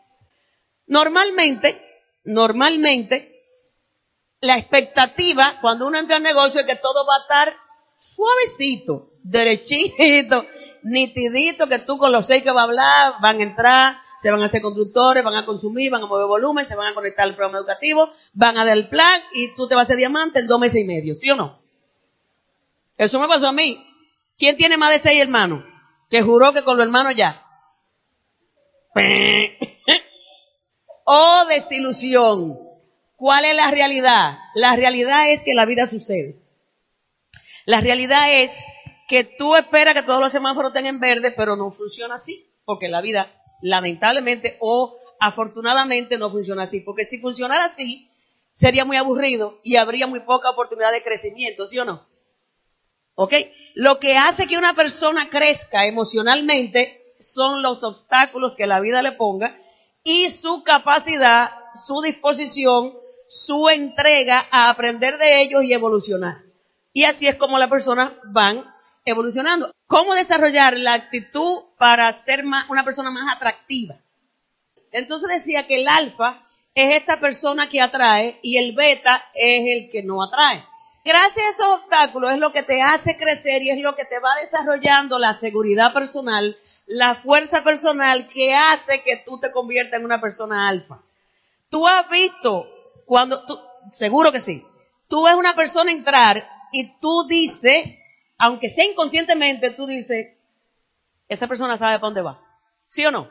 Normalmente, 0.86 1.80
normalmente, 2.24 3.34
la 4.40 4.56
expectativa 4.58 5.58
cuando 5.60 5.86
uno 5.86 5.98
entra 5.98 6.16
al 6.16 6.22
negocio 6.22 6.60
es 6.60 6.66
que 6.66 6.76
todo 6.76 7.06
va 7.06 7.16
a 7.16 7.20
estar 7.20 7.56
suavecito, 8.00 9.10
derechito, 9.22 10.46
nitidito 10.82 11.66
que 11.66 11.78
tú 11.78 11.98
con 11.98 12.12
los 12.12 12.26
seis 12.26 12.42
que 12.42 12.52
va 12.52 12.62
a 12.62 12.64
hablar, 12.64 13.14
van 13.20 13.40
a 13.40 13.42
entrar, 13.42 14.03
se 14.24 14.30
van 14.30 14.40
a 14.40 14.46
hacer 14.46 14.62
constructores, 14.62 15.22
van 15.22 15.36
a 15.36 15.44
consumir, 15.44 15.90
van 15.90 16.02
a 16.02 16.06
mover 16.06 16.26
volumen, 16.26 16.64
se 16.64 16.74
van 16.74 16.86
a 16.86 16.94
conectar 16.94 17.26
al 17.26 17.34
programa 17.34 17.58
educativo, 17.58 18.10
van 18.32 18.56
a 18.56 18.64
dar 18.64 18.74
el 18.74 18.88
plan 18.88 19.20
y 19.34 19.54
tú 19.54 19.68
te 19.68 19.74
vas 19.74 19.82
a 19.82 19.84
hacer 19.84 19.98
diamante 19.98 20.38
en 20.38 20.46
dos 20.46 20.58
meses 20.58 20.80
y 20.80 20.84
medio, 20.84 21.14
¿sí 21.14 21.30
o 21.30 21.36
no? 21.36 21.60
Eso 22.96 23.20
me 23.20 23.28
pasó 23.28 23.48
a 23.48 23.52
mí. 23.52 23.86
¿Quién 24.38 24.56
tiene 24.56 24.78
más 24.78 24.92
de 24.92 25.00
seis 25.00 25.20
hermanos? 25.20 25.62
Que 26.08 26.22
juró 26.22 26.54
que 26.54 26.62
con 26.62 26.78
los 26.78 26.86
hermanos 26.86 27.12
ya. 27.14 27.44
oh, 31.04 31.44
desilusión. 31.50 32.58
¿Cuál 33.16 33.44
es 33.44 33.54
la 33.54 33.70
realidad? 33.72 34.38
La 34.54 34.74
realidad 34.74 35.30
es 35.32 35.42
que 35.44 35.52
la 35.52 35.66
vida 35.66 35.86
sucede. 35.86 36.40
La 37.66 37.82
realidad 37.82 38.32
es 38.32 38.56
que 39.06 39.24
tú 39.24 39.54
esperas 39.54 39.92
que 39.92 40.02
todos 40.02 40.20
los 40.20 40.32
semáforos 40.32 40.70
estén 40.70 40.86
en 40.86 40.98
verde, 40.98 41.30
pero 41.30 41.56
no 41.56 41.70
funciona 41.72 42.14
así, 42.14 42.50
porque 42.64 42.88
la 42.88 43.02
vida 43.02 43.30
lamentablemente 43.64 44.58
o 44.60 44.98
afortunadamente 45.18 46.18
no 46.18 46.30
funciona 46.30 46.64
así, 46.64 46.80
porque 46.80 47.04
si 47.04 47.18
funcionara 47.18 47.64
así, 47.64 48.10
sería 48.52 48.84
muy 48.84 48.98
aburrido 48.98 49.58
y 49.62 49.76
habría 49.76 50.06
muy 50.06 50.20
poca 50.20 50.50
oportunidad 50.50 50.92
de 50.92 51.02
crecimiento, 51.02 51.66
¿sí 51.66 51.78
o 51.78 51.86
no? 51.86 52.06
¿Ok? 53.14 53.32
Lo 53.74 53.98
que 53.98 54.18
hace 54.18 54.46
que 54.46 54.58
una 54.58 54.74
persona 54.74 55.30
crezca 55.30 55.86
emocionalmente 55.86 57.14
son 57.18 57.62
los 57.62 57.84
obstáculos 57.84 58.54
que 58.54 58.66
la 58.66 58.80
vida 58.80 59.00
le 59.00 59.12
ponga 59.12 59.58
y 60.02 60.30
su 60.30 60.62
capacidad, 60.62 61.50
su 61.86 62.02
disposición, 62.02 62.92
su 63.30 63.70
entrega 63.70 64.44
a 64.50 64.68
aprender 64.68 65.16
de 65.16 65.40
ellos 65.40 65.64
y 65.64 65.72
evolucionar. 65.72 66.42
Y 66.92 67.04
así 67.04 67.26
es 67.28 67.36
como 67.36 67.58
las 67.58 67.70
personas 67.70 68.12
van 68.24 68.73
evolucionando. 69.04 69.72
¿Cómo 69.86 70.14
desarrollar 70.14 70.78
la 70.78 70.94
actitud 70.94 71.64
para 71.78 72.12
ser 72.18 72.44
una 72.44 72.84
persona 72.84 73.10
más 73.10 73.34
atractiva? 73.34 73.96
Entonces 74.92 75.28
decía 75.28 75.66
que 75.66 75.80
el 75.80 75.88
alfa 75.88 76.42
es 76.74 76.96
esta 76.96 77.20
persona 77.20 77.68
que 77.68 77.80
atrae 77.80 78.38
y 78.42 78.58
el 78.58 78.74
beta 78.74 79.24
es 79.34 79.62
el 79.66 79.90
que 79.90 80.02
no 80.02 80.22
atrae. 80.22 80.64
Gracias 81.04 81.46
a 81.46 81.50
esos 81.50 81.80
obstáculos 81.80 82.32
es 82.32 82.38
lo 82.38 82.52
que 82.52 82.62
te 82.62 82.80
hace 82.80 83.16
crecer 83.16 83.62
y 83.62 83.70
es 83.70 83.78
lo 83.78 83.94
que 83.94 84.06
te 84.06 84.18
va 84.18 84.30
desarrollando 84.40 85.18
la 85.18 85.34
seguridad 85.34 85.92
personal, 85.92 86.56
la 86.86 87.16
fuerza 87.16 87.62
personal 87.62 88.26
que 88.28 88.54
hace 88.54 89.02
que 89.02 89.18
tú 89.18 89.38
te 89.38 89.52
conviertas 89.52 89.98
en 89.98 90.06
una 90.06 90.20
persona 90.20 90.66
alfa. 90.66 91.00
Tú 91.68 91.86
has 91.86 92.08
visto 92.08 92.66
cuando 93.04 93.44
tú, 93.44 93.60
seguro 93.92 94.32
que 94.32 94.40
sí, 94.40 94.64
tú 95.08 95.24
ves 95.24 95.34
una 95.34 95.54
persona 95.54 95.92
entrar 95.92 96.48
y 96.72 96.98
tú 97.00 97.26
dices, 97.26 97.84
aunque 98.44 98.68
sea 98.68 98.84
inconscientemente, 98.84 99.70
tú 99.70 99.86
dices, 99.86 100.36
esa 101.28 101.48
persona 101.48 101.78
sabe 101.78 101.94
para 101.94 102.08
dónde 102.08 102.20
va. 102.20 102.42
¿Sí 102.88 103.02
o 103.06 103.10
no? 103.10 103.30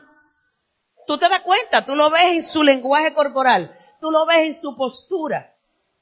Tú 1.06 1.18
te 1.18 1.28
das 1.28 1.42
cuenta, 1.42 1.86
tú 1.86 1.94
lo 1.94 2.10
ves 2.10 2.32
en 2.32 2.42
su 2.42 2.64
lenguaje 2.64 3.14
corporal, 3.14 3.78
tú 4.00 4.10
lo 4.10 4.26
ves 4.26 4.38
en 4.38 4.54
su 4.54 4.76
postura, 4.76 5.54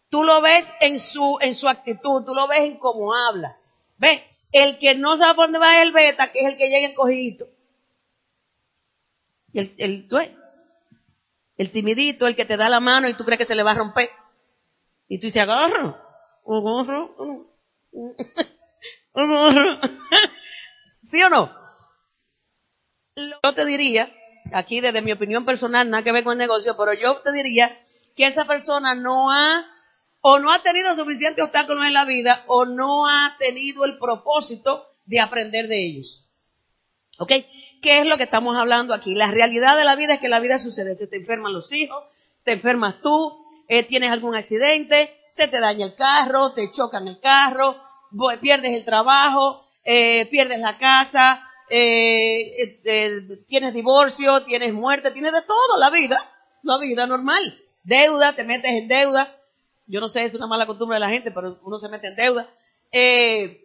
tú 0.09 0.25
lo 0.25 0.41
ves 0.41 0.73
en 0.81 0.99
su, 0.99 1.37
en 1.43 1.55
su 1.55 1.69
actitud, 1.69 2.25
tú 2.25 2.35
lo 2.35 2.49
ves 2.49 2.61
en 2.61 2.79
cómo 2.79 3.15
habla. 3.15 3.59
¿Ves? 3.99 4.23
El 4.51 4.79
que 4.79 4.95
no 4.95 5.19
sabe 5.19 5.35
para 5.35 5.47
dónde 5.49 5.59
va 5.59 5.77
es 5.77 5.83
el 5.83 5.93
beta, 5.93 6.33
que 6.33 6.41
es 6.41 6.47
el 6.47 6.57
que 6.57 6.71
llega 6.71 6.89
encogidito. 6.89 7.49
El, 9.53 9.75
el, 9.77 10.09
¿tú 10.09 10.17
el 11.59 11.71
timidito, 11.71 12.27
el 12.27 12.35
que 12.35 12.47
te 12.47 12.57
da 12.57 12.71
la 12.71 12.81
mano 12.81 13.11
y 13.11 13.15
tú 13.15 13.27
crees 13.27 13.37
que 13.37 13.45
se 13.45 13.57
le 13.57 13.63
va 13.63 13.73
a 13.73 13.75
romper. 13.75 14.09
Y 15.07 15.19
tú 15.19 15.27
dices, 15.27 15.43
agarra, 15.43 16.03
agarra, 16.47 17.11
¿Sí 21.11 21.23
o 21.23 21.29
no? 21.29 21.55
Yo 23.17 23.55
te 23.55 23.65
diría, 23.65 24.11
aquí 24.53 24.81
desde 24.81 25.03
mi 25.03 25.13
opinión 25.13 25.45
personal, 25.45 25.89
nada 25.91 26.03
que 26.03 26.13
ver 26.13 26.25
con 26.25 26.33
el 26.33 26.39
negocio, 26.39 26.77
pero 26.77 26.95
yo 26.95 27.19
te 27.19 27.33
diría 27.33 27.79
que 28.17 28.27
esa 28.27 28.47
persona 28.47 28.95
no 28.95 29.31
ha, 29.31 29.67
o 30.21 30.39
no 30.39 30.51
ha 30.51 30.63
tenido 30.63 30.95
suficientes 30.97 31.45
obstáculos 31.45 31.87
en 31.87 31.95
la 31.95 32.05
vida, 32.05 32.45
o 32.47 32.65
no 32.65 33.07
ha 33.07 33.37
tenido 33.39 33.85
el 33.85 33.99
propósito 33.99 34.87
de 35.05 35.21
aprender 35.21 35.69
de 35.69 35.85
ellos. 35.85 36.29
¿Ok? 37.19 37.33
¿Qué 37.83 37.99
es 37.99 38.07
lo 38.07 38.17
que 38.17 38.23
estamos 38.23 38.57
hablando 38.57 38.95
aquí? 38.95 39.15
La 39.15 39.31
realidad 39.31 39.77
de 39.77 39.85
la 39.85 39.97
vida 39.97 40.15
es 40.15 40.21
que 40.21 40.29
la 40.29 40.41
vida 40.41 40.59
sucede. 40.59 40.97
Se 40.97 41.07
te 41.07 41.17
enferman 41.17 41.53
los 41.53 41.71
hijos, 41.73 42.03
te 42.45 42.53
enfermas 42.53 43.01
tú, 43.03 43.45
eh, 43.69 43.83
tienes 43.83 44.11
algún 44.11 44.35
accidente, 44.35 45.15
se 45.29 45.49
te 45.49 45.61
daña 45.61 45.87
el 45.87 45.95
carro, 45.95 46.53
te 46.53 46.71
chocan 46.73 47.09
el 47.09 47.21
carro, 47.21 47.77
pierdes 48.41 48.73
el 48.73 48.85
trabajo, 48.85 49.67
eh, 49.85 50.27
pierdes 50.27 50.59
la 50.61 50.79
casa, 50.79 51.49
eh, 51.69 52.81
tienes 53.49 53.75
divorcio, 53.75 54.45
tienes 54.45 54.73
muerte, 54.73 55.11
tienes 55.11 55.33
de 55.33 55.43
todo 55.43 55.79
la 55.79 55.91
vida, 55.91 56.31
la 56.63 56.79
vida 56.79 57.07
normal. 57.07 57.59
Deuda, 57.85 58.35
te 58.35 58.45
metes 58.45 58.73
en 58.73 58.89
deuda. 58.89 59.37
Yo 59.87 60.01
no 60.01 60.09
sé, 60.09 60.25
es 60.25 60.35
una 60.35 60.47
mala 60.47 60.67
costumbre 60.67 60.97
de 60.97 61.01
la 61.01 61.09
gente, 61.09 61.31
pero 61.31 61.59
uno 61.65 61.79
se 61.79 61.89
mete 61.89 62.09
en 62.09 62.17
deuda. 62.17 62.49
Eh, 62.93 63.63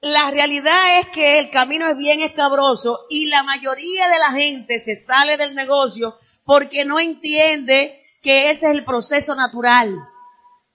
la 0.00 0.30
realidad 0.30 1.00
es 1.00 1.08
que 1.08 1.40
el 1.40 1.50
camino 1.50 1.88
es 1.88 1.96
bien 1.96 2.20
escabroso 2.20 3.06
y 3.08 3.26
la 3.26 3.42
mayoría 3.42 4.08
de 4.08 4.18
la 4.18 4.32
gente 4.32 4.78
se 4.78 4.96
sale 4.96 5.38
del 5.38 5.54
negocio 5.54 6.18
porque 6.44 6.84
no 6.84 7.00
entiende 7.00 8.02
que 8.20 8.50
ese 8.50 8.66
es 8.66 8.72
el 8.72 8.84
proceso 8.84 9.34
natural. 9.34 9.96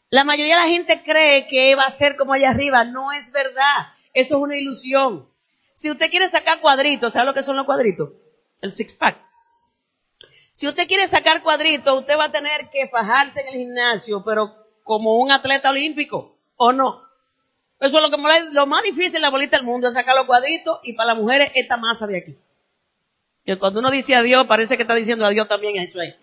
La 0.09 0.23
mayoría 0.23 0.55
de 0.57 0.65
la 0.65 0.73
gente 0.73 1.03
cree 1.03 1.47
que 1.47 1.75
va 1.75 1.85
a 1.85 1.91
ser 1.91 2.15
como 2.15 2.33
allá 2.33 2.49
arriba. 2.49 2.83
No 2.83 3.11
es 3.11 3.31
verdad. 3.31 3.93
Eso 4.13 4.37
es 4.37 4.41
una 4.41 4.57
ilusión. 4.57 5.29
Si 5.73 5.89
usted 5.89 6.09
quiere 6.09 6.27
sacar 6.27 6.59
cuadritos, 6.59 7.13
¿sabe 7.13 7.27
lo 7.27 7.33
que 7.33 7.43
son 7.43 7.55
los 7.55 7.65
cuadritos? 7.65 8.09
El 8.61 8.73
six 8.73 8.95
pack. 8.95 9.17
Si 10.51 10.67
usted 10.67 10.87
quiere 10.87 11.07
sacar 11.07 11.41
cuadritos, 11.41 11.99
usted 11.99 12.17
va 12.17 12.25
a 12.25 12.31
tener 12.31 12.69
que 12.71 12.89
fajarse 12.89 13.41
en 13.41 13.47
el 13.47 13.53
gimnasio, 13.53 14.23
pero 14.25 14.53
como 14.83 15.17
un 15.17 15.31
atleta 15.31 15.69
olímpico, 15.69 16.37
¿o 16.57 16.73
no? 16.73 17.01
Eso 17.79 17.97
es 17.97 18.03
lo, 18.03 18.09
que, 18.09 18.21
lo 18.51 18.65
más 18.65 18.83
difícil 18.83 19.15
en 19.17 19.21
la 19.21 19.29
bolita 19.29 19.55
del 19.55 19.65
mundo, 19.65 19.87
es 19.87 19.93
sacar 19.93 20.17
los 20.17 20.25
cuadritos 20.25 20.79
y 20.83 20.93
para 20.93 21.13
las 21.13 21.17
mujeres 21.17 21.51
esta 21.55 21.77
masa 21.77 22.07
de 22.07 22.17
aquí. 22.17 22.37
Y 23.45 23.55
cuando 23.55 23.79
uno 23.79 23.89
dice 23.89 24.15
adiós, 24.15 24.47
parece 24.47 24.75
que 24.75 24.83
está 24.83 24.95
diciendo 24.95 25.25
adiós 25.25 25.47
también 25.47 25.79
a 25.79 25.83
eso 25.83 26.01
ahí. 26.01 26.13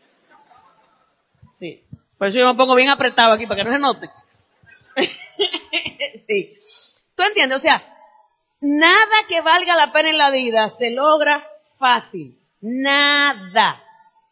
Por 2.19 2.29
eso 2.29 2.39
yo 2.39 2.47
me 2.47 2.55
pongo 2.55 2.75
bien 2.75 2.89
apretado 2.89 3.33
aquí, 3.33 3.47
para 3.47 3.63
que 3.63 3.65
no 3.65 3.73
se 3.73 3.79
note. 3.79 4.11
sí. 6.27 6.59
¿Tú 7.15 7.23
entiendes? 7.23 7.59
O 7.59 7.61
sea, 7.61 7.83
nada 8.61 9.17
que 9.29 9.41
valga 9.41 9.77
la 9.77 9.93
pena 9.93 10.11
en 10.11 10.19
la 10.19 10.31
vida 10.31 10.71
se 10.71 10.91
logra 10.91 11.49
fácil. 11.79 12.39
Nada. 12.61 13.83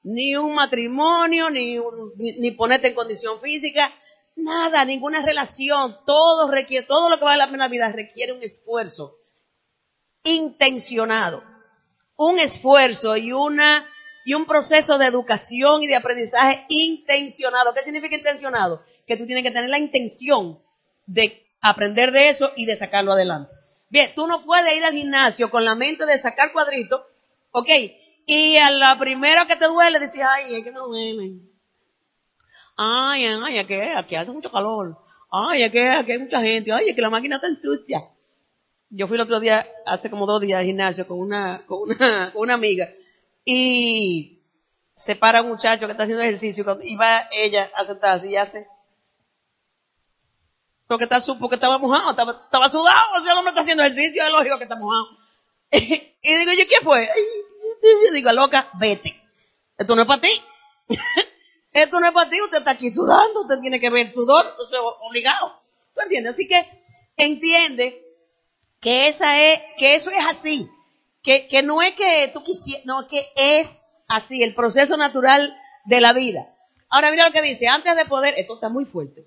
Ni 0.02 0.36
un 0.36 0.54
matrimonio, 0.54 1.50
ni, 1.50 1.78
ni 2.16 2.50
ponerte 2.52 2.88
en 2.88 2.94
condición 2.94 3.40
física, 3.40 3.92
Nada, 4.36 4.84
ninguna 4.84 5.22
relación, 5.22 5.96
todo 6.04 6.50
requiere, 6.50 6.86
todo 6.86 7.08
lo 7.08 7.18
que 7.18 7.24
vale 7.24 7.38
la 7.38 7.46
pena 7.46 7.64
en 7.64 7.70
la 7.70 7.72
vida 7.72 7.92
requiere 7.92 8.32
un 8.32 8.42
esfuerzo 8.42 9.16
intencionado. 10.24 11.44
Un 12.16 12.38
esfuerzo 12.38 13.16
y 13.16 13.32
una, 13.32 13.88
y 14.24 14.34
un 14.34 14.46
proceso 14.46 14.98
de 14.98 15.06
educación 15.06 15.82
y 15.82 15.86
de 15.86 15.96
aprendizaje 15.96 16.64
intencionado. 16.68 17.74
¿Qué 17.74 17.82
significa 17.82 18.16
intencionado? 18.16 18.82
Que 19.06 19.16
tú 19.16 19.26
tienes 19.26 19.44
que 19.44 19.50
tener 19.50 19.68
la 19.68 19.78
intención 19.78 20.58
de 21.06 21.46
aprender 21.60 22.12
de 22.12 22.30
eso 22.30 22.52
y 22.56 22.66
de 22.66 22.76
sacarlo 22.76 23.12
adelante. 23.12 23.52
Bien, 23.90 24.10
tú 24.14 24.26
no 24.26 24.42
puedes 24.44 24.76
ir 24.76 24.84
al 24.84 24.94
gimnasio 24.94 25.50
con 25.50 25.64
la 25.64 25.74
mente 25.74 26.06
de 26.06 26.18
sacar 26.18 26.52
cuadritos, 26.52 27.02
ok, 27.52 27.68
y 28.26 28.56
a 28.56 28.70
la 28.70 28.98
primera 28.98 29.46
que 29.46 29.56
te 29.56 29.66
duele 29.66 29.98
decir, 29.98 30.22
ay, 30.22 30.54
es 30.56 30.64
que 30.64 30.72
no 30.72 30.88
duele 30.88 31.40
Ay, 32.76 33.26
ay, 33.26 33.58
aquí, 33.58 33.74
aquí 33.74 34.16
hace 34.16 34.32
mucho 34.32 34.50
calor. 34.50 34.98
Ay, 35.30 35.62
aquí, 35.62 35.78
aquí 35.78 36.12
hay 36.12 36.18
mucha 36.18 36.40
gente. 36.40 36.72
Ay, 36.72 36.88
es 36.88 36.96
que 36.96 37.02
la 37.02 37.10
máquina 37.10 37.36
está 37.36 37.48
sucia. 37.60 38.02
Yo 38.90 39.06
fui 39.06 39.16
el 39.16 39.20
otro 39.20 39.38
día, 39.40 39.64
hace 39.86 40.10
como 40.10 40.26
dos 40.26 40.40
días 40.40 40.58
al 40.58 40.66
gimnasio 40.66 41.06
con 41.06 41.18
una, 41.20 41.64
con 41.66 41.82
una, 41.82 42.30
con 42.32 42.42
una 42.42 42.54
amiga. 42.54 42.90
Y 43.44 44.42
se 44.94 45.16
para 45.16 45.42
un 45.42 45.48
muchacho 45.48 45.86
que 45.86 45.92
está 45.92 46.04
haciendo 46.04 46.22
ejercicio 46.22 46.64
y 46.82 46.96
va 46.96 47.28
ella 47.32 47.70
a 47.74 47.84
sentarse 47.84 48.28
y 48.28 48.36
hace. 48.36 48.66
Porque, 50.86 51.04
está, 51.04 51.18
porque 51.38 51.56
estaba 51.56 51.78
mojado, 51.78 52.10
estaba, 52.10 52.68
sudado, 52.68 53.12
o 53.16 53.20
sea, 53.20 53.32
el 53.32 53.38
hombre 53.38 53.50
está 53.50 53.62
haciendo 53.62 53.82
ejercicio, 53.82 54.22
es 54.22 54.32
lógico 54.32 54.58
que 54.58 54.64
está 54.64 54.76
mojado. 54.76 55.08
y 55.70 56.36
digo 56.36 56.52
yo, 56.52 56.68
¿qué 56.68 56.80
fue? 56.82 57.08
Y 57.82 58.14
digo, 58.14 58.32
loca, 58.32 58.68
vete. 58.74 59.20
Esto 59.76 59.94
no 59.96 60.02
es 60.02 60.08
para 60.08 60.20
ti. 60.20 60.30
Esto 61.72 62.00
no 62.00 62.06
es 62.06 62.12
para 62.12 62.30
ti, 62.30 62.40
usted 62.40 62.58
está 62.58 62.72
aquí 62.72 62.90
sudando, 62.90 63.42
usted 63.42 63.58
tiene 63.60 63.80
que 63.80 63.90
ver 63.90 64.12
sudor, 64.12 64.54
usted 64.62 64.78
obligado. 65.00 65.60
¿Tú 65.94 66.00
entiendes? 66.02 66.34
Así 66.34 66.46
que 66.46 66.66
entiende 67.16 68.04
que 68.80 69.08
esa 69.08 69.40
es, 69.40 69.60
que 69.76 69.94
eso 69.94 70.10
es 70.10 70.24
así. 70.24 70.68
Que, 71.24 71.62
no 71.64 71.82
es 71.82 71.96
que 71.96 72.30
tú 72.32 72.44
quisieras, 72.44 72.86
no, 72.86 73.08
que 73.08 73.26
es 73.34 73.80
así, 74.06 74.42
el 74.42 74.54
proceso 74.54 74.96
natural 74.96 75.58
de 75.86 76.00
la 76.00 76.12
vida. 76.12 76.54
Ahora 76.88 77.10
mira 77.10 77.26
lo 77.26 77.32
que 77.32 77.42
dice, 77.42 77.66
antes 77.66 77.96
de 77.96 78.04
poder, 78.04 78.34
esto 78.36 78.54
está 78.54 78.68
muy 78.68 78.84
fuerte. 78.84 79.26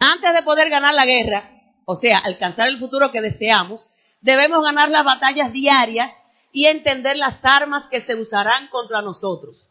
Antes 0.00 0.32
de 0.32 0.42
poder 0.42 0.70
ganar 0.70 0.94
la 0.94 1.04
guerra, 1.04 1.50
o 1.84 1.94
sea, 1.94 2.18
alcanzar 2.18 2.68
el 2.68 2.78
futuro 2.78 3.12
que 3.12 3.20
deseamos, 3.20 3.94
debemos 4.20 4.64
ganar 4.64 4.88
las 4.88 5.04
batallas 5.04 5.52
diarias 5.52 6.12
y 6.52 6.66
entender 6.66 7.16
las 7.16 7.44
armas 7.44 7.86
que 7.86 8.00
se 8.00 8.16
usarán 8.16 8.68
contra 8.68 9.02
nosotros 9.02 9.70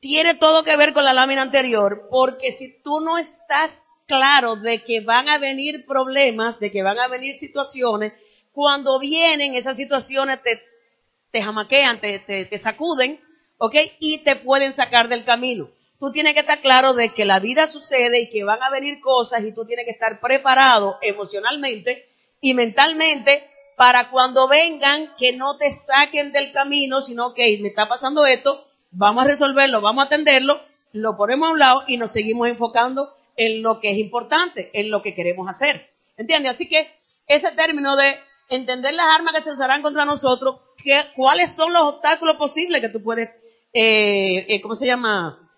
tiene 0.00 0.34
todo 0.34 0.64
que 0.64 0.76
ver 0.76 0.92
con 0.92 1.04
la 1.04 1.12
lámina 1.12 1.42
anterior, 1.42 2.08
porque 2.10 2.52
si 2.52 2.80
tú 2.82 3.00
no 3.00 3.18
estás 3.18 3.82
claro 4.06 4.56
de 4.56 4.82
que 4.82 5.00
van 5.00 5.28
a 5.28 5.38
venir 5.38 5.86
problemas, 5.86 6.60
de 6.60 6.70
que 6.70 6.82
van 6.82 6.98
a 6.98 7.08
venir 7.08 7.34
situaciones, 7.34 8.12
cuando 8.58 8.98
vienen 8.98 9.54
esas 9.54 9.76
situaciones 9.76 10.42
te, 10.42 10.60
te 11.30 11.40
jamaquean, 11.40 12.00
te, 12.00 12.18
te, 12.18 12.44
te 12.44 12.58
sacuden, 12.58 13.20
¿ok? 13.56 13.76
Y 14.00 14.18
te 14.24 14.34
pueden 14.34 14.72
sacar 14.72 15.08
del 15.08 15.22
camino. 15.24 15.70
Tú 16.00 16.10
tienes 16.10 16.34
que 16.34 16.40
estar 16.40 16.60
claro 16.60 16.92
de 16.92 17.10
que 17.10 17.24
la 17.24 17.38
vida 17.38 17.68
sucede 17.68 18.18
y 18.18 18.30
que 18.30 18.42
van 18.42 18.60
a 18.60 18.70
venir 18.70 18.98
cosas 19.00 19.44
y 19.44 19.54
tú 19.54 19.64
tienes 19.64 19.84
que 19.84 19.92
estar 19.92 20.18
preparado 20.18 20.98
emocionalmente 21.02 22.08
y 22.40 22.54
mentalmente 22.54 23.48
para 23.76 24.10
cuando 24.10 24.48
vengan 24.48 25.14
que 25.16 25.34
no 25.34 25.56
te 25.56 25.70
saquen 25.70 26.32
del 26.32 26.50
camino, 26.50 27.00
sino 27.00 27.34
que 27.34 27.60
me 27.62 27.68
está 27.68 27.88
pasando 27.88 28.26
esto, 28.26 28.66
vamos 28.90 29.22
a 29.22 29.28
resolverlo, 29.28 29.80
vamos 29.80 30.02
a 30.02 30.06
atenderlo, 30.08 30.60
lo 30.90 31.16
ponemos 31.16 31.48
a 31.48 31.52
un 31.52 31.60
lado 31.60 31.84
y 31.86 31.96
nos 31.96 32.10
seguimos 32.10 32.48
enfocando 32.48 33.14
en 33.36 33.62
lo 33.62 33.78
que 33.78 33.92
es 33.92 33.98
importante, 33.98 34.72
en 34.72 34.90
lo 34.90 35.00
que 35.00 35.14
queremos 35.14 35.48
hacer. 35.48 35.92
¿Entiendes? 36.16 36.56
Así 36.56 36.68
que 36.68 36.90
ese 37.28 37.52
término 37.52 37.94
de 37.94 38.18
entender 38.48 38.94
las 38.94 39.16
armas 39.16 39.34
que 39.34 39.42
se 39.42 39.52
usarán 39.52 39.82
contra 39.82 40.04
nosotros, 40.04 40.60
que, 40.82 41.00
cuáles 41.14 41.54
son 41.54 41.72
los 41.72 41.82
obstáculos 41.82 42.36
posibles 42.36 42.80
que 42.80 42.88
tú 42.88 43.02
puedes, 43.02 43.28
eh, 43.72 44.46
eh, 44.48 44.60
¿cómo 44.60 44.74
se 44.74 44.86
llama? 44.86 45.50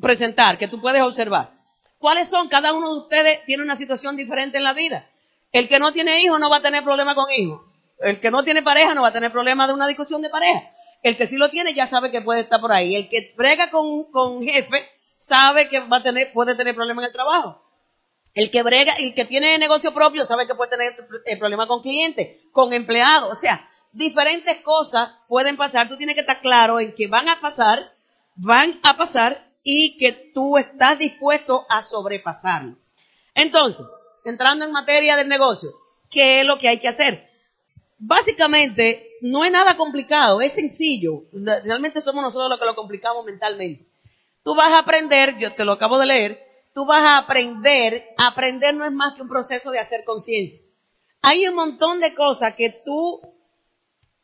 Presentar, 0.00 0.58
que 0.58 0.68
tú 0.68 0.80
puedes 0.80 1.02
observar. 1.02 1.52
¿Cuáles 1.98 2.28
son? 2.28 2.48
Cada 2.48 2.72
uno 2.72 2.92
de 2.92 3.00
ustedes 3.00 3.44
tiene 3.44 3.62
una 3.62 3.76
situación 3.76 4.16
diferente 4.16 4.56
en 4.56 4.64
la 4.64 4.72
vida. 4.72 5.08
El 5.52 5.68
que 5.68 5.78
no 5.78 5.92
tiene 5.92 6.22
hijos 6.22 6.40
no 6.40 6.48
va 6.48 6.56
a 6.56 6.62
tener 6.62 6.82
problema 6.82 7.14
con 7.14 7.30
hijos. 7.30 7.60
El 7.98 8.20
que 8.20 8.30
no 8.30 8.42
tiene 8.42 8.62
pareja 8.62 8.94
no 8.94 9.02
va 9.02 9.08
a 9.08 9.12
tener 9.12 9.30
problema 9.30 9.66
de 9.66 9.74
una 9.74 9.86
discusión 9.86 10.22
de 10.22 10.30
pareja. 10.30 10.70
El 11.02 11.16
que 11.16 11.26
sí 11.26 11.36
lo 11.36 11.50
tiene 11.50 11.74
ya 11.74 11.86
sabe 11.86 12.10
que 12.10 12.22
puede 12.22 12.40
estar 12.40 12.60
por 12.60 12.72
ahí. 12.72 12.94
El 12.94 13.08
que 13.08 13.34
brega 13.36 13.70
con, 13.70 14.10
con 14.10 14.42
jefe 14.42 14.88
sabe 15.18 15.68
que 15.68 15.80
va 15.80 15.98
a 15.98 16.02
tener, 16.02 16.32
puede 16.32 16.54
tener 16.54 16.74
problemas 16.74 17.02
en 17.02 17.08
el 17.08 17.12
trabajo. 17.12 17.59
El 18.34 18.50
que 18.50 18.62
brega, 18.62 18.94
el 18.94 19.14
que 19.14 19.24
tiene 19.24 19.58
negocio 19.58 19.92
propio 19.92 20.24
sabe 20.24 20.46
que 20.46 20.54
puede 20.54 20.70
tener 20.70 20.92
el 21.26 21.38
problema 21.38 21.66
con 21.66 21.82
clientes, 21.82 22.36
con 22.52 22.72
empleados. 22.72 23.32
O 23.32 23.34
sea, 23.34 23.68
diferentes 23.92 24.56
cosas 24.62 25.10
pueden 25.28 25.56
pasar. 25.56 25.88
Tú 25.88 25.96
tienes 25.96 26.14
que 26.14 26.20
estar 26.20 26.40
claro 26.40 26.80
en 26.80 26.94
que 26.94 27.08
van 27.08 27.28
a 27.28 27.40
pasar, 27.40 27.92
van 28.36 28.78
a 28.82 28.96
pasar 28.96 29.50
y 29.62 29.98
que 29.98 30.12
tú 30.34 30.56
estás 30.56 30.98
dispuesto 30.98 31.66
a 31.68 31.82
sobrepasarlo. 31.82 32.76
Entonces, 33.34 33.86
entrando 34.24 34.64
en 34.64 34.72
materia 34.72 35.16
del 35.16 35.28
negocio, 35.28 35.70
¿qué 36.10 36.40
es 36.40 36.46
lo 36.46 36.58
que 36.58 36.68
hay 36.68 36.78
que 36.78 36.88
hacer? 36.88 37.28
Básicamente, 37.98 39.10
no 39.20 39.44
es 39.44 39.52
nada 39.52 39.76
complicado, 39.76 40.40
es 40.40 40.52
sencillo. 40.52 41.24
Realmente 41.32 42.00
somos 42.00 42.22
nosotros 42.22 42.48
los 42.48 42.58
que 42.58 42.64
lo 42.64 42.74
complicamos 42.74 43.24
mentalmente. 43.24 43.86
Tú 44.42 44.54
vas 44.54 44.72
a 44.72 44.78
aprender, 44.78 45.36
yo 45.36 45.52
te 45.52 45.64
lo 45.64 45.72
acabo 45.72 45.98
de 45.98 46.06
leer, 46.06 46.49
tú 46.72 46.86
vas 46.86 47.02
a 47.02 47.18
aprender, 47.18 48.14
aprender 48.18 48.74
no 48.74 48.84
es 48.84 48.92
más 48.92 49.14
que 49.14 49.22
un 49.22 49.28
proceso 49.28 49.70
de 49.70 49.78
hacer 49.78 50.04
conciencia. 50.04 50.64
Hay 51.22 51.46
un 51.46 51.54
montón 51.54 52.00
de 52.00 52.14
cosas 52.14 52.54
que 52.54 52.82
tú 52.84 53.20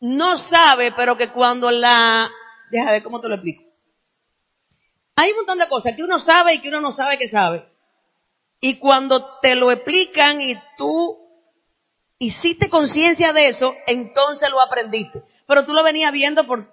no 0.00 0.36
sabes, 0.36 0.92
pero 0.96 1.16
que 1.16 1.28
cuando 1.28 1.70
la... 1.70 2.30
Deja 2.70 2.92
ver 2.92 3.02
cómo 3.02 3.20
te 3.20 3.28
lo 3.28 3.34
explico. 3.34 3.64
Hay 5.16 5.30
un 5.30 5.38
montón 5.38 5.58
de 5.58 5.68
cosas 5.68 5.94
que 5.94 6.02
uno 6.02 6.18
sabe 6.18 6.54
y 6.54 6.58
que 6.60 6.68
uno 6.68 6.80
no 6.80 6.92
sabe 6.92 7.18
que 7.18 7.28
sabe. 7.28 7.66
Y 8.60 8.78
cuando 8.78 9.38
te 9.40 9.54
lo 9.54 9.70
explican 9.70 10.40
y 10.40 10.56
tú 10.76 11.18
hiciste 12.18 12.68
conciencia 12.68 13.32
de 13.32 13.48
eso, 13.48 13.74
entonces 13.86 14.50
lo 14.50 14.60
aprendiste. 14.60 15.22
Pero 15.46 15.64
tú 15.64 15.72
lo 15.72 15.82
venías 15.82 16.12
viendo 16.12 16.46
por 16.46 16.70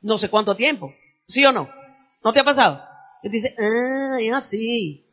no 0.00 0.18
sé 0.18 0.30
cuánto 0.30 0.54
tiempo. 0.54 0.94
¿Sí 1.26 1.44
o 1.44 1.52
no? 1.52 1.68
¿No 2.22 2.32
te 2.32 2.40
ha 2.40 2.44
pasado? 2.44 2.87
Y 3.22 3.28
tú 3.28 3.32
dices, 3.32 3.54
ah, 3.58 4.16
es 4.20 4.32
así. 4.32 5.04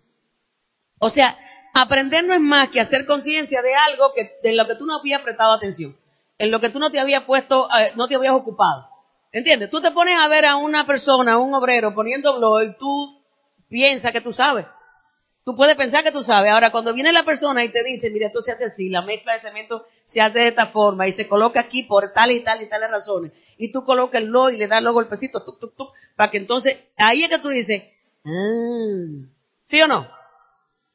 O 1.00 1.10
sea, 1.10 1.38
aprender 1.74 2.24
no 2.24 2.34
es 2.34 2.40
más 2.40 2.70
que 2.70 2.80
hacer 2.80 3.06
conciencia 3.06 3.62
de 3.62 3.76
algo 3.76 4.14
que, 4.14 4.40
de 4.44 4.54
lo 4.54 4.68
que 4.68 4.76
tú 4.76 4.86
no 4.86 4.98
habías 4.98 5.22
prestado 5.22 5.54
atención. 5.54 5.98
En 6.38 6.52
lo 6.52 6.60
que 6.60 6.70
tú 6.70 6.80
no 6.80 6.92
te 6.92 7.00
habías 7.00 7.24
puesto, 7.24 7.68
eh, 7.78 7.92
no 7.96 8.08
te 8.08 8.16
habías 8.16 8.34
ocupado. 8.34 8.90
¿Entiendes? 9.32 9.70
Tú 9.70 9.82
te 9.82 9.92
pones 9.92 10.18
a 10.18 10.28
ver 10.28 10.46
a 10.46 10.56
una 10.56 10.86
persona, 10.86 11.34
a 11.34 11.38
un 11.38 11.54
obrero, 11.54 11.94
poniendo 11.94 12.38
blog 12.38 12.64
y 12.64 12.78
tú 12.78 13.22
piensas 13.68 14.14
que 14.14 14.22
tú 14.22 14.32
sabes. 14.32 14.66
Tú 15.44 15.56
puedes 15.56 15.76
pensar 15.76 16.04
que 16.04 16.12
tú 16.12 16.24
sabes. 16.24 16.52
Ahora, 16.52 16.72
cuando 16.72 16.94
viene 16.94 17.12
la 17.12 17.24
persona 17.24 17.64
y 17.64 17.70
te 17.70 17.84
dice, 17.84 18.10
mira, 18.10 18.28
esto 18.28 18.42
se 18.42 18.54
hace 18.54 18.66
así, 18.66 18.90
la 18.90 19.02
mezcla 19.02 19.34
de 19.34 19.42
cemento 19.42 19.86
se 20.06 20.22
hace 20.22 20.40
de 20.40 20.48
esta 20.48 20.68
forma 20.68 21.08
y 21.08 21.12
se 21.12 21.28
coloca 21.28 21.60
aquí 21.60 21.84
por 21.84 22.14
tal 22.14 22.32
y 22.32 22.40
tal 22.40 22.62
y 22.62 22.70
tales 22.70 22.90
razones. 22.90 23.32
Y 23.58 23.72
tú 23.72 23.84
colocas 23.84 24.22
el 24.22 24.30
lo 24.30 24.50
y 24.50 24.58
le 24.58 24.68
das 24.68 24.82
los 24.82 24.94
golpecitos, 24.94 25.46
tuk, 25.46 25.60
tuk, 25.60 25.76
tuk, 25.76 25.90
para 26.16 26.32
que 26.32 26.38
entonces, 26.38 26.80
ahí 26.98 27.24
es 27.24 27.30
que 27.30 27.40
tú 27.40 27.50
dices, 27.50 27.84
¿sí 29.64 29.82
o 29.82 29.88
no? 29.88 30.10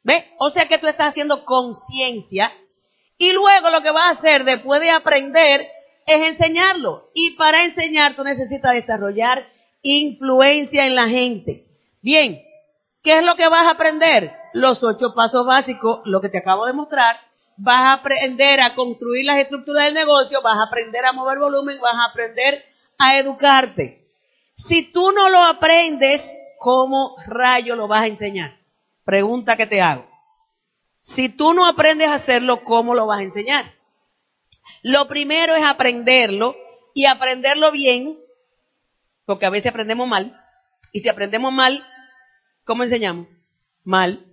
¿Ves? 0.02 0.24
O 0.38 0.50
sea 0.50 0.66
que 0.66 0.78
tú 0.78 0.86
estás 0.86 1.08
haciendo 1.08 1.44
conciencia 1.44 2.52
y 3.18 3.32
luego 3.32 3.70
lo 3.70 3.82
que 3.82 3.90
vas 3.90 4.06
a 4.06 4.18
hacer 4.18 4.44
después 4.44 4.80
de 4.80 4.90
aprender 4.90 5.68
es 6.06 6.28
enseñarlo. 6.28 7.10
Y 7.14 7.32
para 7.32 7.64
enseñar 7.64 8.16
tú 8.16 8.24
necesitas 8.24 8.72
desarrollar 8.72 9.46
influencia 9.82 10.86
en 10.86 10.94
la 10.94 11.08
gente. 11.08 11.66
Bien, 12.02 12.42
¿qué 13.02 13.18
es 13.18 13.24
lo 13.24 13.36
que 13.36 13.48
vas 13.48 13.66
a 13.66 13.72
aprender? 13.72 14.40
los 14.52 14.82
ocho 14.84 15.14
pasos 15.14 15.46
básicos, 15.46 16.00
lo 16.04 16.20
que 16.20 16.28
te 16.28 16.38
acabo 16.38 16.66
de 16.66 16.72
mostrar, 16.72 17.16
vas 17.56 17.84
a 17.84 17.92
aprender 17.94 18.60
a 18.60 18.74
construir 18.74 19.24
las 19.24 19.38
estructuras 19.38 19.84
del 19.84 19.94
negocio, 19.94 20.42
vas 20.42 20.58
a 20.58 20.64
aprender 20.64 21.04
a 21.04 21.12
mover 21.12 21.38
volumen, 21.38 21.80
vas 21.80 21.94
a 21.94 22.10
aprender 22.10 22.64
a 22.98 23.18
educarte. 23.18 24.08
Si 24.56 24.90
tú 24.92 25.12
no 25.12 25.28
lo 25.28 25.38
aprendes, 25.38 26.30
¿cómo 26.60 27.16
rayo 27.26 27.74
lo 27.74 27.88
vas 27.88 28.02
a 28.02 28.06
enseñar? 28.06 28.56
Pregunta 29.04 29.56
que 29.56 29.66
te 29.66 29.82
hago. 29.82 30.08
Si 31.02 31.28
tú 31.28 31.52
no 31.52 31.66
aprendes 31.66 32.06
a 32.06 32.14
hacerlo, 32.14 32.62
¿cómo 32.62 32.94
lo 32.94 33.06
vas 33.06 33.18
a 33.18 33.24
enseñar? 33.24 33.74
Lo 34.82 35.08
primero 35.08 35.56
es 35.56 35.64
aprenderlo 35.64 36.54
y 36.94 37.06
aprenderlo 37.06 37.72
bien, 37.72 38.16
porque 39.24 39.46
a 39.46 39.50
veces 39.50 39.70
aprendemos 39.70 40.06
mal. 40.06 40.40
Y 40.92 41.00
si 41.00 41.08
aprendemos 41.08 41.52
mal, 41.52 41.84
¿cómo 42.64 42.84
enseñamos? 42.84 43.26
Mal 43.82 44.24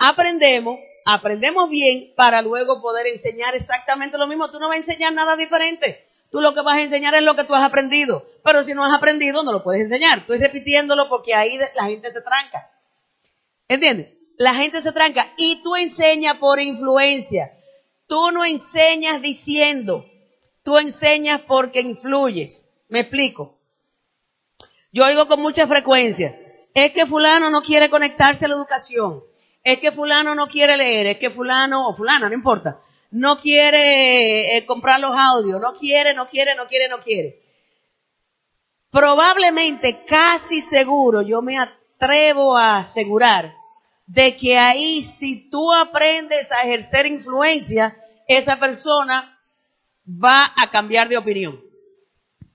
aprendemos, 0.00 0.78
aprendemos 1.04 1.68
bien 1.68 2.14
para 2.16 2.40
luego 2.42 2.80
poder 2.80 3.06
enseñar 3.06 3.54
exactamente 3.54 4.16
lo 4.18 4.26
mismo. 4.26 4.50
Tú 4.50 4.58
no 4.58 4.68
vas 4.68 4.78
a 4.78 4.80
enseñar 4.80 5.12
nada 5.12 5.36
diferente. 5.36 6.08
Tú 6.30 6.40
lo 6.40 6.54
que 6.54 6.62
vas 6.62 6.76
a 6.76 6.82
enseñar 6.82 7.14
es 7.14 7.22
lo 7.22 7.34
que 7.34 7.44
tú 7.44 7.54
has 7.54 7.64
aprendido. 7.64 8.26
Pero 8.44 8.62
si 8.62 8.74
no 8.74 8.84
has 8.84 8.96
aprendido, 8.96 9.42
no 9.42 9.52
lo 9.52 9.62
puedes 9.62 9.82
enseñar. 9.82 10.18
Estoy 10.18 10.38
repitiéndolo 10.38 11.08
porque 11.08 11.34
ahí 11.34 11.58
la 11.74 11.84
gente 11.84 12.12
se 12.12 12.20
tranca. 12.20 12.70
¿Entiendes? 13.68 14.12
La 14.38 14.54
gente 14.54 14.80
se 14.80 14.92
tranca 14.92 15.26
y 15.36 15.62
tú 15.62 15.76
enseñas 15.76 16.38
por 16.38 16.60
influencia. 16.60 17.52
Tú 18.06 18.30
no 18.32 18.44
enseñas 18.44 19.20
diciendo. 19.20 20.06
Tú 20.62 20.78
enseñas 20.78 21.40
porque 21.42 21.80
influyes. 21.80 22.70
¿Me 22.88 23.00
explico? 23.00 23.58
Yo 24.92 25.04
oigo 25.04 25.26
con 25.26 25.40
mucha 25.40 25.66
frecuencia. 25.66 26.38
Es 26.74 26.92
que 26.92 27.06
fulano 27.06 27.50
no 27.50 27.62
quiere 27.62 27.90
conectarse 27.90 28.44
a 28.44 28.48
la 28.48 28.54
educación 28.54 29.22
es 29.62 29.78
que 29.78 29.92
fulano 29.92 30.34
no 30.34 30.46
quiere 30.46 30.76
leer, 30.76 31.06
es 31.06 31.18
que 31.18 31.30
fulano 31.30 31.88
o 31.88 31.94
fulana, 31.94 32.28
no 32.28 32.34
importa, 32.34 32.80
no 33.10 33.38
quiere 33.38 34.56
eh, 34.56 34.66
comprar 34.66 35.00
los 35.00 35.12
audios, 35.14 35.60
no 35.60 35.74
quiere, 35.74 36.14
no 36.14 36.28
quiere, 36.28 36.54
no 36.54 36.66
quiere, 36.66 36.88
no 36.88 37.00
quiere. 37.00 37.42
Probablemente, 38.90 40.04
casi 40.04 40.60
seguro, 40.60 41.22
yo 41.22 41.42
me 41.42 41.58
atrevo 41.58 42.56
a 42.56 42.78
asegurar 42.78 43.54
de 44.06 44.36
que 44.36 44.58
ahí 44.58 45.02
si 45.02 45.48
tú 45.48 45.72
aprendes 45.72 46.50
a 46.50 46.62
ejercer 46.62 47.06
influencia, 47.06 47.96
esa 48.26 48.58
persona 48.58 49.38
va 50.06 50.52
a 50.56 50.70
cambiar 50.70 51.08
de 51.08 51.16
opinión. 51.16 51.60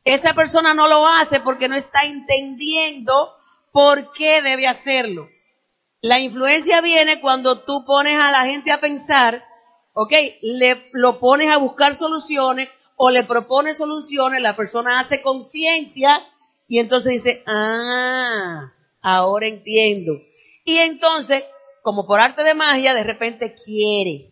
Esa 0.04 0.34
persona 0.34 0.74
no 0.74 0.88
lo 0.88 1.08
hace 1.08 1.40
porque 1.40 1.68
no 1.68 1.76
está 1.76 2.04
entendiendo 2.04 3.36
por 3.72 4.12
qué 4.14 4.42
debe 4.42 4.68
hacerlo. 4.68 5.30
La 6.02 6.20
influencia 6.20 6.82
viene 6.82 7.20
cuando 7.20 7.62
tú 7.62 7.86
pones 7.86 8.20
a 8.20 8.32
la 8.32 8.46
gente 8.46 8.72
a 8.72 8.80
pensar, 8.80 9.44
ok, 9.96 10.12
le, 10.42 10.90
lo 10.94 11.20
pones 11.20 11.50
a 11.50 11.58
buscar 11.58 11.96
soluciones 11.96 12.70
o 12.96 13.10
le 13.10 13.24
propones 13.24 13.78
soluciones, 13.78 14.42
la 14.42 14.56
persona 14.56 15.00
hace 15.00 15.24
conciencia 15.24 16.24
y 16.68 16.78
entonces 16.78 17.14
dice, 17.14 17.44
ah, 17.48 18.72
ahora 19.02 19.48
entiendo. 19.48 20.22
Y 20.64 20.78
entonces, 20.78 21.44
como 21.82 22.06
por 22.06 22.20
arte 22.20 22.44
de 22.44 22.54
magia, 22.54 22.94
de 22.94 23.04
repente 23.04 23.56
quiere. 23.56 24.32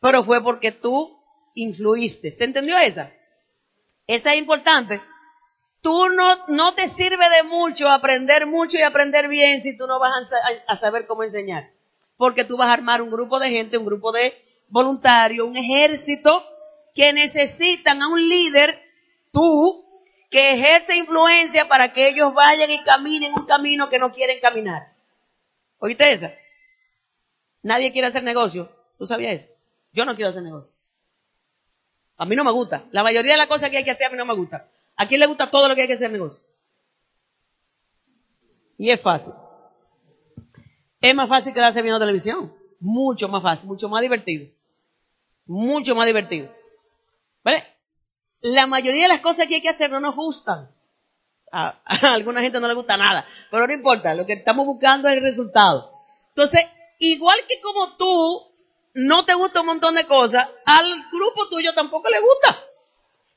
Pero 0.00 0.22
fue 0.22 0.40
porque 0.42 0.70
tú 0.70 1.18
influiste. 1.54 2.30
¿Se 2.30 2.44
entendió 2.44 2.78
esa? 2.78 3.12
Esa 4.06 4.32
es 4.32 4.38
importante 4.38 5.00
tú 5.86 6.08
no, 6.16 6.36
no 6.48 6.74
te 6.74 6.88
sirve 6.88 7.24
de 7.36 7.48
mucho 7.48 7.88
aprender 7.88 8.44
mucho 8.48 8.76
y 8.76 8.82
aprender 8.82 9.28
bien 9.28 9.60
si 9.60 9.76
tú 9.76 9.86
no 9.86 10.00
vas 10.00 10.32
a, 10.32 10.72
a, 10.72 10.76
saber 10.76 11.06
cómo 11.06 11.22
enseñar. 11.22 11.70
Porque 12.16 12.42
tú 12.42 12.56
vas 12.56 12.70
a 12.70 12.72
armar 12.72 13.02
un 13.02 13.10
grupo 13.12 13.38
de 13.38 13.50
gente, 13.50 13.78
un 13.78 13.86
grupo 13.86 14.10
de 14.10 14.34
voluntarios, 14.68 15.46
un 15.46 15.56
ejército 15.56 16.44
que 16.94 17.12
necesitan 17.12 18.02
a 18.02 18.08
un 18.08 18.20
líder, 18.20 18.82
tú, 19.32 19.84
que 20.30 20.52
ejerce 20.52 20.96
influencia 20.96 21.68
para 21.68 21.92
que 21.92 22.08
ellos 22.08 22.34
vayan 22.34 22.70
y 22.70 22.82
caminen 22.82 23.34
un 23.34 23.46
camino 23.46 23.88
que 23.88 23.98
no 23.98 24.12
quieren 24.12 24.40
caminar. 24.40 24.92
¿Oíste 25.78 26.12
esa? 26.12 26.34
Nadie 27.62 27.92
quiere 27.92 28.08
hacer 28.08 28.22
negocio. 28.22 28.70
¿Tú 28.98 29.06
sabías 29.06 29.42
eso? 29.42 29.52
Yo 29.92 30.04
no 30.04 30.14
quiero 30.14 30.30
hacer 30.30 30.42
negocio. 30.42 30.70
A 32.16 32.24
mí 32.24 32.34
no 32.34 32.44
me 32.44 32.50
gusta. 32.50 32.84
La 32.92 33.02
mayoría 33.02 33.32
de 33.32 33.38
las 33.38 33.46
cosas 33.46 33.70
que 33.70 33.76
hay 33.76 33.84
que 33.84 33.90
hacer 33.90 34.06
a 34.06 34.10
mí 34.10 34.16
no 34.16 34.24
me 34.24 34.34
gusta. 34.34 34.68
¿A 34.96 35.06
quién 35.06 35.20
le 35.20 35.26
gusta 35.26 35.50
todo 35.50 35.68
lo 35.68 35.74
que 35.74 35.82
hay 35.82 35.86
que 35.86 35.94
hacer 35.94 36.10
negocio? 36.10 36.42
Y 38.78 38.90
es 38.90 39.00
fácil. 39.00 39.34
Es 41.00 41.14
más 41.14 41.28
fácil 41.28 41.52
quedarse 41.52 41.82
viendo 41.82 42.00
televisión. 42.00 42.54
Mucho 42.80 43.28
más 43.28 43.42
fácil, 43.42 43.68
mucho 43.68 43.88
más 43.88 44.02
divertido. 44.02 44.50
Mucho 45.46 45.94
más 45.94 46.06
divertido. 46.06 46.52
¿Vale? 47.44 47.64
La 48.40 48.66
mayoría 48.66 49.02
de 49.02 49.08
las 49.08 49.20
cosas 49.20 49.46
que 49.46 49.56
hay 49.56 49.62
que 49.62 49.68
hacer 49.68 49.90
no 49.90 50.00
nos 50.00 50.14
gustan. 50.14 50.70
A, 51.52 51.78
alguna 52.12 52.42
gente 52.42 52.60
no 52.60 52.68
le 52.68 52.74
gusta 52.74 52.96
nada. 52.96 53.26
Pero 53.50 53.66
no 53.66 53.72
importa, 53.72 54.14
lo 54.14 54.26
que 54.26 54.34
estamos 54.34 54.66
buscando 54.66 55.08
es 55.08 55.16
el 55.16 55.22
resultado. 55.22 55.92
Entonces, 56.28 56.66
igual 56.98 57.38
que 57.48 57.60
como 57.60 57.96
tú 57.96 58.52
no 58.94 59.24
te 59.24 59.34
gusta 59.34 59.60
un 59.60 59.66
montón 59.66 59.94
de 59.94 60.04
cosas, 60.04 60.48
al 60.64 61.10
grupo 61.12 61.48
tuyo 61.48 61.72
tampoco 61.74 62.08
le 62.08 62.20
gusta. 62.20 62.58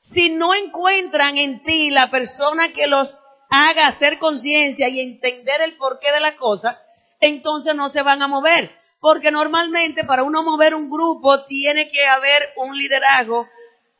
Si 0.00 0.30
no 0.30 0.54
encuentran 0.54 1.38
en 1.38 1.62
ti 1.62 1.90
la 1.90 2.10
persona 2.10 2.72
que 2.72 2.86
los 2.86 3.16
haga 3.50 3.86
hacer 3.86 4.18
conciencia 4.18 4.88
y 4.88 5.00
entender 5.00 5.60
el 5.62 5.76
porqué 5.76 6.10
de 6.12 6.20
la 6.20 6.36
cosa, 6.36 6.80
entonces 7.20 7.74
no 7.74 7.88
se 7.88 8.02
van 8.02 8.22
a 8.22 8.28
mover. 8.28 8.79
Porque 9.00 9.30
normalmente 9.30 10.04
para 10.04 10.22
uno 10.22 10.42
mover 10.42 10.74
un 10.74 10.90
grupo 10.90 11.44
tiene 11.46 11.90
que 11.90 12.06
haber 12.06 12.50
un 12.56 12.76
liderazgo 12.76 13.48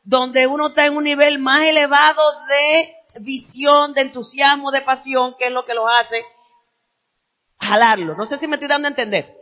donde 0.03 0.47
uno 0.47 0.67
está 0.67 0.85
en 0.85 0.95
un 0.95 1.03
nivel 1.03 1.39
más 1.39 1.63
elevado 1.63 2.21
de 2.47 2.95
visión, 3.21 3.93
de 3.93 4.01
entusiasmo, 4.01 4.71
de 4.71 4.81
pasión, 4.81 5.35
que 5.37 5.47
es 5.47 5.51
lo 5.51 5.65
que 5.65 5.73
lo 5.73 5.87
hace 5.87 6.23
jalarlo. 7.59 8.15
No 8.15 8.25
sé 8.25 8.37
si 8.37 8.47
me 8.47 8.55
estoy 8.55 8.69
dando 8.69 8.87
a 8.87 8.91
entender. 8.91 9.37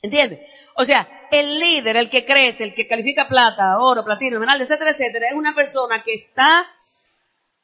¿Entiendes? 0.00 0.40
O 0.76 0.84
sea, 0.84 1.08
el 1.30 1.58
líder, 1.58 1.96
el 1.96 2.08
que 2.08 2.24
crece, 2.24 2.64
el 2.64 2.74
que 2.74 2.86
califica 2.86 3.28
plata, 3.28 3.78
oro, 3.80 4.04
platino, 4.04 4.36
esmeralda, 4.36 4.64
etcétera, 4.64 4.90
etcétera, 4.90 5.26
es 5.28 5.34
una 5.34 5.54
persona 5.54 6.02
que 6.02 6.14
está 6.14 6.64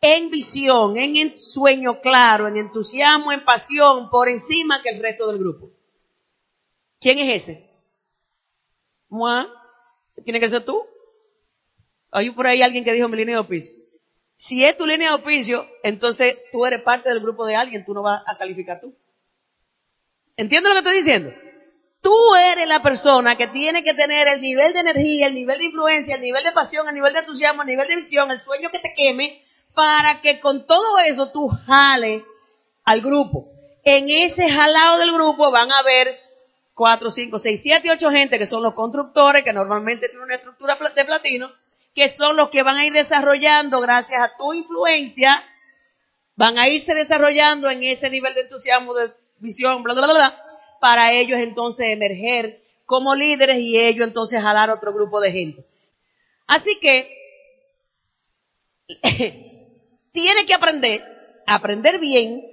en 0.00 0.30
visión, 0.30 0.96
en 0.96 1.40
sueño 1.40 2.00
claro, 2.00 2.48
en 2.48 2.56
entusiasmo, 2.56 3.32
en 3.32 3.44
pasión, 3.44 4.10
por 4.10 4.28
encima 4.28 4.82
que 4.82 4.90
el 4.90 5.00
resto 5.00 5.28
del 5.28 5.38
grupo. 5.38 5.70
¿Quién 7.04 7.18
es 7.18 7.42
ese? 7.42 7.70
¿Mua? 9.10 9.46
¿Tiene 10.24 10.40
que 10.40 10.48
ser 10.48 10.64
tú? 10.64 10.86
Hay 12.10 12.30
por 12.30 12.46
ahí 12.46 12.62
alguien 12.62 12.82
que 12.82 12.94
dijo 12.94 13.10
mi 13.10 13.18
línea 13.18 13.34
de 13.34 13.42
oficio. 13.42 13.74
Si 14.36 14.64
es 14.64 14.74
tu 14.78 14.86
línea 14.86 15.10
de 15.10 15.16
oficio, 15.16 15.68
entonces 15.82 16.38
tú 16.50 16.64
eres 16.64 16.80
parte 16.80 17.10
del 17.10 17.20
grupo 17.20 17.44
de 17.44 17.56
alguien, 17.56 17.84
tú 17.84 17.92
no 17.92 18.02
vas 18.02 18.22
a 18.26 18.38
calificar 18.38 18.80
tú. 18.80 18.96
¿Entiendes 20.38 20.70
lo 20.70 20.74
que 20.76 20.78
estoy 20.78 20.96
diciendo? 20.96 21.34
Tú 22.00 22.16
eres 22.36 22.66
la 22.66 22.80
persona 22.80 23.36
que 23.36 23.48
tiene 23.48 23.84
que 23.84 23.92
tener 23.92 24.26
el 24.26 24.40
nivel 24.40 24.72
de 24.72 24.80
energía, 24.80 25.26
el 25.26 25.34
nivel 25.34 25.58
de 25.58 25.66
influencia, 25.66 26.14
el 26.14 26.22
nivel 26.22 26.42
de 26.42 26.52
pasión, 26.52 26.88
el 26.88 26.94
nivel 26.94 27.12
de 27.12 27.18
entusiasmo, 27.18 27.60
el 27.60 27.68
nivel 27.68 27.86
de 27.86 27.96
visión, 27.96 28.30
el 28.30 28.40
sueño 28.40 28.70
que 28.70 28.78
te 28.78 28.94
queme, 28.96 29.44
para 29.74 30.22
que 30.22 30.40
con 30.40 30.66
todo 30.66 31.00
eso 31.00 31.30
tú 31.32 31.48
jales 31.66 32.22
al 32.82 33.02
grupo. 33.02 33.50
En 33.84 34.08
ese 34.08 34.48
jalado 34.48 35.00
del 35.00 35.12
grupo 35.12 35.50
van 35.50 35.70
a 35.70 35.80
haber 35.80 36.23
cuatro, 36.74 37.10
cinco, 37.10 37.38
seis, 37.38 37.62
siete, 37.62 37.90
ocho 37.90 38.10
gente 38.10 38.38
que 38.38 38.46
son 38.46 38.62
los 38.62 38.74
constructores, 38.74 39.44
que 39.44 39.52
normalmente 39.52 40.08
tienen 40.08 40.24
una 40.24 40.34
estructura 40.34 40.76
de 40.94 41.04
platino, 41.04 41.52
que 41.94 42.08
son 42.08 42.36
los 42.36 42.50
que 42.50 42.62
van 42.62 42.76
a 42.76 42.84
ir 42.84 42.92
desarrollando 42.92 43.80
gracias 43.80 44.20
a 44.20 44.36
tu 44.36 44.52
influencia, 44.52 45.42
van 46.36 46.58
a 46.58 46.68
irse 46.68 46.94
desarrollando 46.94 47.70
en 47.70 47.84
ese 47.84 48.10
nivel 48.10 48.34
de 48.34 48.42
entusiasmo, 48.42 48.94
de 48.94 49.10
visión, 49.38 49.82
bla, 49.82 49.94
bla, 49.94 50.06
bla, 50.06 50.14
bla 50.14 50.44
para 50.84 51.12
ellos 51.12 51.38
entonces 51.38 51.86
emerger 51.86 52.62
como 52.84 53.14
líderes 53.14 53.58
y 53.58 53.80
ellos 53.80 54.06
entonces 54.06 54.42
jalar 54.42 54.68
otro 54.68 54.92
grupo 54.92 55.18
de 55.18 55.32
gente. 55.32 55.64
Así 56.46 56.78
que 56.78 57.08
tiene 60.12 60.44
que 60.44 60.52
aprender, 60.52 61.42
aprender 61.46 61.98
bien, 61.98 62.44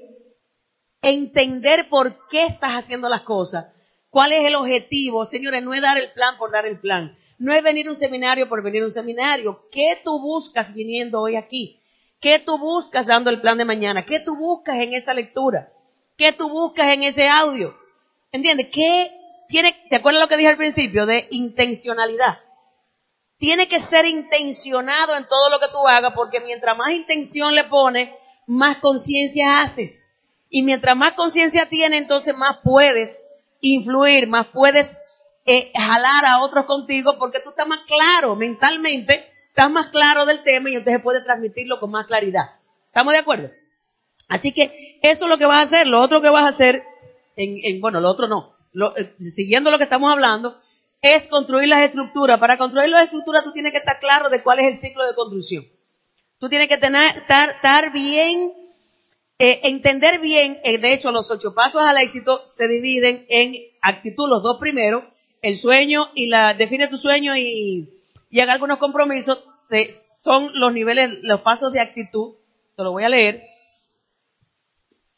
entender 1.02 1.90
por 1.90 2.30
qué 2.30 2.46
estás 2.46 2.72
haciendo 2.72 3.10
las 3.10 3.24
cosas, 3.24 3.71
cuál 4.12 4.34
es 4.34 4.46
el 4.46 4.54
objetivo. 4.54 5.26
Señores, 5.26 5.64
no 5.64 5.74
es 5.74 5.82
dar 5.82 5.98
el 5.98 6.12
plan 6.12 6.38
por 6.38 6.52
dar 6.52 6.68
el 6.68 6.80
plan. 6.80 7.18
No 7.40 7.52
es 7.52 7.64
venir 7.64 7.88
a 7.88 7.92
un 7.92 7.98
seminario 7.98 8.48
por 8.48 8.62
venir 8.62 8.84
a 8.84 8.86
un 8.86 8.92
seminario. 8.92 9.68
¿Qué 9.72 10.00
tú 10.04 10.20
buscas 10.20 10.76
viniendo 10.76 11.20
hoy 11.20 11.36
aquí? 11.36 11.82
¿Qué 12.20 12.38
tú 12.38 12.60
buscas 12.60 13.08
dando 13.08 13.32
el 13.32 13.42
plan 13.42 13.58
de 13.58 13.66
mañana? 13.66 14.06
¿Qué 14.06 14.20
tú 14.20 14.36
buscas 14.36 14.76
en 14.76 14.94
esa 14.94 15.16
lectura? 15.16 15.74
¿Qué 16.18 16.32
tú 16.34 16.50
buscas 16.50 16.94
en 16.94 17.02
ese 17.02 17.28
audio? 17.28 17.76
¿Entiendes? 18.32 18.68
¿Qué 18.72 19.10
tiene, 19.48 19.74
¿te 19.90 19.96
acuerdas 19.96 20.22
lo 20.22 20.28
que 20.28 20.38
dije 20.38 20.50
al 20.50 20.58
principio? 20.58 21.08
De 21.08 21.28
intencionalidad. 21.32 22.38
Tiene 23.38 23.68
que 23.68 23.80
ser 23.80 24.06
intencionado 24.06 25.18
en 25.18 25.28
todo 25.28 25.50
lo 25.50 25.60
que 25.60 25.68
tú 25.70 25.88
hagas, 25.88 26.14
porque 26.14 26.42
mientras 26.42 26.78
más 26.78 26.92
intención 26.92 27.56
le 27.56 27.64
pones, 27.64 28.12
más 28.46 28.78
conciencia 28.78 29.62
haces. 29.62 30.06
Y 30.48 30.62
mientras 30.62 30.96
más 30.96 31.14
conciencia 31.14 31.68
tienes, 31.68 32.02
entonces 32.02 32.38
más 32.38 32.60
puedes 32.64 33.31
influir, 33.62 34.28
más 34.28 34.48
puedes 34.48 34.98
eh, 35.46 35.72
jalar 35.74 36.26
a 36.26 36.42
otros 36.42 36.66
contigo, 36.66 37.18
porque 37.18 37.40
tú 37.40 37.52
estás 37.52 37.68
más 37.68 37.82
claro 37.88 38.36
mentalmente, 38.36 39.32
estás 39.48 39.72
más 39.72 39.88
claro 39.88 40.26
del 40.26 40.44
tema 40.44 40.70
y 40.70 40.76
entonces 40.76 41.02
puedes 41.02 41.24
transmitirlo 41.24 41.80
con 41.80 41.92
más 41.92 42.08
claridad. 42.08 42.60
¿Estamos 42.88 43.14
de 43.14 43.20
acuerdo? 43.20 43.50
Así 44.28 44.52
que 44.52 45.00
eso 45.02 45.26
es 45.26 45.30
lo 45.30 45.38
que 45.38 45.46
vas 45.46 45.60
a 45.60 45.64
hacer. 45.64 45.88
Lo 45.88 46.00
otro 46.00 46.22
que 46.22 46.30
vas 46.30 46.46
a 46.46 46.50
hacer 46.50 46.84
en, 47.36 47.82
bueno, 47.82 48.00
lo 48.00 48.10
otro 48.10 48.28
no, 48.28 48.56
eh, 48.96 49.16
siguiendo 49.22 49.72
lo 49.72 49.78
que 49.78 49.86
estamos 49.86 50.12
hablando, 50.12 50.62
es 51.02 51.28
construir 51.28 51.68
las 51.68 51.82
estructuras. 51.82 52.40
Para 52.40 52.58
construir 52.58 52.90
las 52.90 53.06
estructuras 53.06 53.44
tú 53.44 53.52
tienes 53.52 53.72
que 53.72 53.80
estar 53.80 54.00
claro 54.00 54.30
de 54.30 54.42
cuál 54.42 54.60
es 54.60 54.68
el 54.68 54.76
ciclo 54.76 55.06
de 55.06 55.16
construcción. 55.16 55.66
Tú 56.40 56.50
tienes 56.50 56.68
que 56.68 56.78
tener, 56.78 57.06
estar, 57.06 57.92
bien, 57.92 58.54
eh, 59.44 59.60
entender 59.64 60.20
bien, 60.20 60.60
eh, 60.64 60.78
de 60.78 60.94
hecho 60.94 61.12
los 61.12 61.32
ocho 61.32 61.54
pasos 61.54 61.82
al 61.82 61.98
éxito 61.98 62.46
se 62.48 62.68
dividen 62.68 63.26
en 63.30 63.56
actitud, 63.82 64.30
los 64.30 64.44
dos 64.44 64.60
primeros, 64.60 65.04
el 65.42 65.56
sueño 65.56 66.12
y 66.14 66.28
la, 66.28 66.54
define 66.54 66.88
tu 66.88 66.98
sueño 66.98 67.36
y, 67.36 67.90
y 68.30 68.40
haga 68.40 68.54
algunos 68.54 68.78
compromisos, 68.78 69.44
son 70.22 70.52
los 70.54 70.74
niveles, 70.74 71.20
los 71.24 71.42
pasos 71.42 71.74
de 71.74 71.82
actitud, 71.82 72.36
te 72.76 72.84
lo 72.84 72.92
voy 72.92 73.04
a 73.04 73.10
leer. 73.10 73.52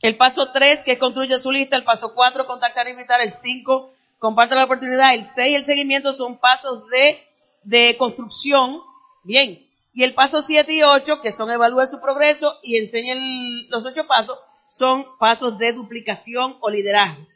El 0.03 0.17
paso 0.17 0.51
3, 0.51 0.83
que 0.83 0.97
construye 0.97 1.39
su 1.39 1.49
lista. 1.49 1.77
El 1.77 1.86
paso 1.86 2.13
4, 2.13 2.45
contactar 2.45 2.88
e 2.88 2.91
invitar. 2.91 3.21
El 3.21 3.31
5, 3.31 3.93
comparte 4.19 4.53
la 4.53 4.65
oportunidad. 4.65 5.13
El 5.13 5.23
6, 5.23 5.55
el 5.55 5.63
seguimiento 5.63 6.12
son 6.12 6.39
pasos 6.39 6.89
de, 6.89 7.25
de 7.63 7.95
construcción. 7.97 8.81
Bien. 9.23 9.65
Y 9.93 10.03
el 10.03 10.15
paso 10.15 10.41
7 10.41 10.73
y 10.73 10.84
8, 10.84 11.21
que 11.21 11.32
son 11.32 11.51
evalúe 11.51 11.86
su 11.86 12.01
progreso 12.01 12.58
y 12.63 12.77
enseñen 12.77 13.69
los 13.69 13.86
8 13.86 14.08
pasos, 14.08 14.39
son 14.67 15.06
pasos 15.19 15.58
de 15.60 15.73
duplicación 15.73 16.58
o 16.62 16.69
liderazgo. 16.69 17.27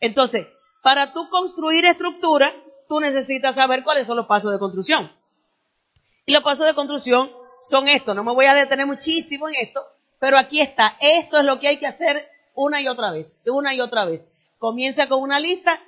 Entonces, 0.00 0.46
para 0.82 1.12
tú 1.12 1.28
construir 1.30 1.86
estructura, 1.86 2.52
tú 2.88 3.00
necesitas 3.00 3.54
saber 3.54 3.82
cuáles 3.82 4.06
son 4.06 4.16
los 4.16 4.26
pasos 4.26 4.52
de 4.52 4.58
construcción. 4.58 5.10
Y 6.26 6.32
los 6.32 6.42
pasos 6.42 6.66
de 6.66 6.74
construcción 6.74 7.30
son 7.62 7.88
estos. 7.88 8.14
No 8.14 8.24
me 8.24 8.32
voy 8.32 8.46
a 8.46 8.54
detener 8.54 8.86
muchísimo 8.86 9.48
en 9.48 9.54
esto, 9.56 9.82
pero 10.18 10.36
aquí 10.36 10.60
está, 10.60 10.96
esto 11.00 11.38
es 11.38 11.44
lo 11.44 11.58
que 11.58 11.68
hay 11.68 11.78
que 11.78 11.86
hacer 11.86 12.28
una 12.54 12.80
y 12.80 12.88
otra 12.88 13.10
vez, 13.10 13.38
una 13.46 13.74
y 13.74 13.80
otra 13.80 14.04
vez. 14.04 14.30
Comienza 14.58 15.08
con 15.08 15.22
una 15.22 15.40
lista, 15.40 15.80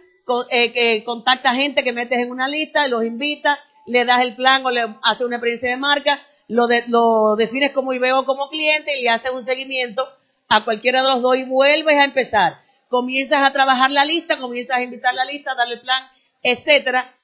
eh, 0.51 0.73
que 0.73 1.05
contacta 1.05 1.55
gente 1.55 1.83
que 1.83 1.93
metes 1.93 2.19
en 2.19 2.31
una 2.31 2.49
lista, 2.49 2.87
los 2.89 3.05
invita, 3.05 3.59
le 3.89 4.05
das 4.05 4.23
el 4.23 4.37
plan 4.37 4.65
o 4.65 4.71
le 4.71 4.97
hace 5.03 5.25
una 5.25 5.37
experiencia 5.37 5.71
de 5.71 5.77
marca, 5.77 6.21
lo, 6.49 6.69
lo 6.89 7.37
defines 7.37 7.73
como 7.73 7.93
IBO 7.93 8.25
como 8.25 8.49
cliente 8.49 8.99
y 8.99 9.03
le 9.03 9.11
haces 9.11 9.31
un 9.31 9.45
seguimiento 9.45 10.09
a 10.49 10.65
cualquiera 10.65 11.03
de 11.03 11.09
los 11.09 11.23
dos 11.23 11.37
y 11.37 11.45
vuelves 11.45 11.97
a 11.97 12.05
empezar. 12.05 12.61
Comienzas 12.89 13.47
a 13.47 13.53
trabajar 13.53 13.91
la 13.91 14.05
lista, 14.05 14.39
comienzas 14.39 14.77
a 14.77 14.83
invitar 14.83 15.15
la 15.15 15.25
lista, 15.25 15.55
darle 15.55 15.75
el 15.75 15.81
plan, 15.81 16.05
etcétera. 16.43 17.15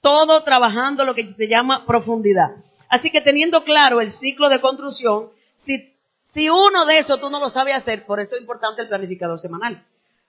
Todo 0.00 0.42
trabajando 0.42 1.04
lo 1.04 1.14
que 1.14 1.32
se 1.36 1.48
llama 1.48 1.86
profundidad. 1.86 2.56
Así 2.88 3.10
que 3.10 3.20
teniendo 3.20 3.64
claro 3.64 4.00
el 4.00 4.10
ciclo 4.10 4.48
de 4.48 4.60
construcción, 4.60 5.30
si 5.54 5.94
si 6.28 6.50
uno 6.50 6.84
de 6.84 6.98
esos 6.98 7.20
tú 7.20 7.30
no 7.30 7.40
lo 7.40 7.48
sabes 7.48 7.74
hacer, 7.74 8.04
por 8.04 8.20
eso 8.20 8.34
es 8.34 8.42
importante 8.42 8.82
el 8.82 8.88
planificador 8.88 9.38
semanal. 9.38 9.84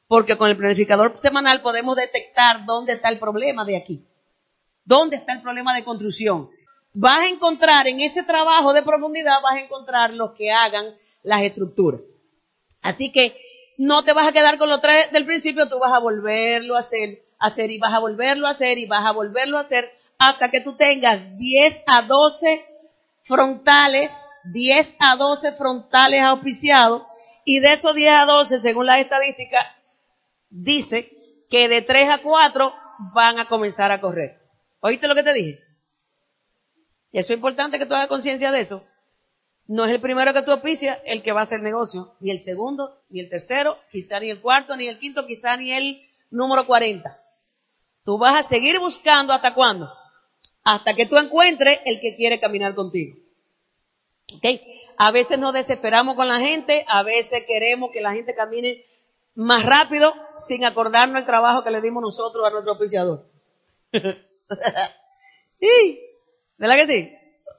Porque 0.07 0.37
con 0.37 0.49
el 0.49 0.57
planificador 0.57 1.17
semanal 1.19 1.61
podemos 1.61 1.95
detectar 1.95 2.65
dónde 2.65 2.93
está 2.93 3.09
el 3.09 3.19
problema 3.19 3.65
de 3.65 3.77
aquí. 3.77 4.07
¿Dónde 4.89 5.17
está 5.17 5.33
el 5.33 5.43
problema 5.43 5.75
de 5.75 5.83
construcción? 5.83 6.49
Vas 6.93 7.19
a 7.19 7.27
encontrar 7.27 7.87
en 7.87 8.01
ese 8.01 8.23
trabajo 8.23 8.73
de 8.73 8.81
profundidad, 8.81 9.39
vas 9.43 9.57
a 9.57 9.59
encontrar 9.59 10.13
los 10.15 10.31
que 10.31 10.51
hagan 10.51 10.97
las 11.21 11.43
estructuras. 11.43 12.01
Así 12.81 13.11
que 13.11 13.39
no 13.77 14.03
te 14.03 14.13
vas 14.13 14.27
a 14.27 14.31
quedar 14.31 14.57
con 14.57 14.67
los 14.67 14.81
tres 14.81 15.11
del 15.11 15.27
principio, 15.27 15.69
tú 15.69 15.77
vas 15.77 15.93
a 15.93 15.99
volverlo 15.99 16.75
a 16.75 16.79
hacer, 16.79 17.23
hacer 17.37 17.69
y 17.69 17.77
vas 17.77 17.93
a 17.93 17.99
volverlo 17.99 18.47
a 18.47 18.49
hacer 18.49 18.79
y 18.79 18.87
vas 18.87 19.05
a 19.05 19.11
volverlo 19.11 19.59
a 19.59 19.61
hacer 19.61 19.91
hasta 20.17 20.49
que 20.49 20.59
tú 20.59 20.75
tengas 20.75 21.37
10 21.37 21.83
a 21.85 22.01
12 22.01 22.65
frontales 23.25 24.27
10 24.45 24.95
a 24.99 25.17
12 25.17 25.51
frontales 25.51 26.23
auspiciados 26.23 27.03
y 27.45 27.59
de 27.59 27.73
esos 27.73 27.93
10 27.93 28.11
a 28.11 28.25
12, 28.25 28.57
según 28.57 28.87
las 28.87 29.01
estadísticas, 29.01 29.65
dice 30.49 31.11
que 31.49 31.67
de 31.67 31.83
3 31.83 32.09
a 32.09 32.17
4 32.19 32.73
van 33.13 33.37
a 33.37 33.45
comenzar 33.45 33.91
a 33.91 34.01
correr. 34.01 34.38
¿Oíste 34.81 35.07
lo 35.07 35.15
que 35.15 35.23
te 35.23 35.33
dije? 35.33 35.63
Y 37.11 37.19
eso 37.19 37.33
es 37.33 37.37
importante 37.37 37.79
que 37.79 37.85
tú 37.85 37.95
hagas 37.95 38.07
conciencia 38.07 38.51
de 38.51 38.61
eso. 38.61 38.85
No 39.67 39.85
es 39.85 39.91
el 39.91 40.01
primero 40.01 40.33
que 40.33 40.41
tú 40.41 40.51
auspicias 40.51 40.99
el 41.05 41.21
que 41.21 41.31
va 41.31 41.41
a 41.41 41.43
hacer 41.43 41.61
negocio, 41.61 42.15
ni 42.19 42.31
el 42.31 42.39
segundo, 42.39 43.01
ni 43.09 43.19
el 43.19 43.29
tercero, 43.29 43.77
quizá 43.91 44.19
ni 44.19 44.29
el 44.29 44.41
cuarto, 44.41 44.75
ni 44.75 44.87
el 44.87 44.97
quinto, 44.99 45.25
quizá 45.25 45.57
ni 45.57 45.71
el 45.71 46.01
número 46.31 46.65
40. 46.65 47.21
Tú 48.03 48.17
vas 48.17 48.39
a 48.39 48.43
seguir 48.43 48.79
buscando 48.79 49.33
hasta 49.33 49.53
cuándo? 49.53 49.91
Hasta 50.63 50.95
que 50.95 51.05
tú 51.05 51.17
encuentres 51.17 51.79
el 51.85 51.99
que 51.99 52.15
quiere 52.15 52.39
caminar 52.39 52.73
contigo. 52.73 53.17
A 54.97 55.11
veces 55.11 55.39
nos 55.39 55.53
desesperamos 55.53 56.15
con 56.15 56.27
la 56.27 56.39
gente, 56.39 56.83
a 56.87 57.03
veces 57.03 57.45
queremos 57.47 57.91
que 57.91 58.01
la 58.01 58.13
gente 58.13 58.35
camine 58.35 58.85
más 59.35 59.65
rápido 59.65 60.13
sin 60.37 60.65
acordarnos 60.65 61.19
el 61.19 61.25
trabajo 61.25 61.63
que 61.63 61.71
le 61.71 61.81
dimos 61.81 62.01
nosotros 62.01 62.45
a 62.45 62.49
nuestro 62.49 62.73
oficiador. 62.73 63.25
¿Sí? 65.59 65.99
¿Verdad 66.57 66.75
que 66.77 66.87
sí? 66.87 67.13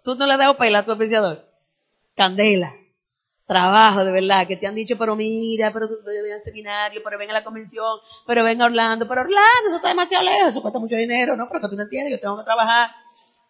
Tú 0.05 0.14
no 0.14 0.26
le 0.26 0.33
has 0.33 0.38
dado 0.38 0.57
pela 0.57 0.81
a 0.81 0.85
tu 0.85 0.92
oficiador. 0.92 1.46
Candela. 2.16 2.76
Trabajo, 3.46 4.05
de 4.05 4.12
verdad, 4.12 4.46
que 4.46 4.57
te 4.57 4.68
han 4.68 4.76
dicho, 4.76 4.96
pero 4.96 5.16
mira, 5.16 5.72
pero 5.72 5.88
ven 6.05 6.33
al 6.33 6.40
seminario, 6.40 7.00
pero 7.03 7.18
ven 7.18 7.31
a 7.31 7.33
la 7.33 7.42
convención, 7.42 7.98
pero 8.24 8.44
ven 8.44 8.62
a 8.62 8.66
Orlando, 8.66 9.09
pero 9.09 9.22
Orlando, 9.22 9.66
eso 9.66 9.76
está 9.76 9.88
demasiado 9.88 10.24
lejos, 10.24 10.50
eso 10.50 10.62
cuesta 10.62 10.79
mucho 10.79 10.94
dinero, 10.94 11.35
no, 11.35 11.48
pero 11.48 11.62
que 11.62 11.68
tú 11.68 11.74
no 11.74 11.83
entiendes, 11.83 12.12
yo 12.12 12.20
tengo 12.20 12.38
que 12.38 12.44
trabajar. 12.44 12.90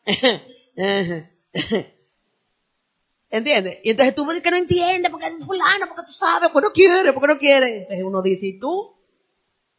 ¿Entiendes? 3.31 3.79
Y 3.85 3.90
entonces 3.90 4.14
tú 4.14 4.26
que 4.42 4.50
no 4.50 4.57
entiendes, 4.57 5.11
porque 5.11 5.26
es 5.26 5.44
fulano, 5.44 5.87
porque 5.87 6.03
tú 6.07 6.12
sabes, 6.14 6.48
porque 6.50 6.68
no 6.68 6.72
quiere, 6.72 7.12
porque 7.12 7.29
no 7.29 7.38
quiere. 7.38 7.83
Entonces 7.83 8.05
uno 8.05 8.22
dice, 8.22 8.46
¿y 8.46 8.59
tú? 8.59 8.96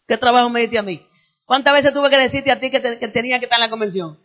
¿Qué 0.08 0.18
trabajo 0.18 0.50
me 0.50 0.62
diste 0.62 0.78
a 0.78 0.84
mí? 0.84 1.06
¿Cuántas 1.52 1.74
veces 1.74 1.92
tuve 1.94 2.10
que 2.10 2.18
decirte 2.18 2.50
a 2.50 2.62
ti 2.62 2.72
que, 2.72 2.80
tenía 2.80 3.38
que 3.38 3.44
estar 3.44 3.58
en 3.58 3.66
la 3.66 3.70
convención? 3.70 4.18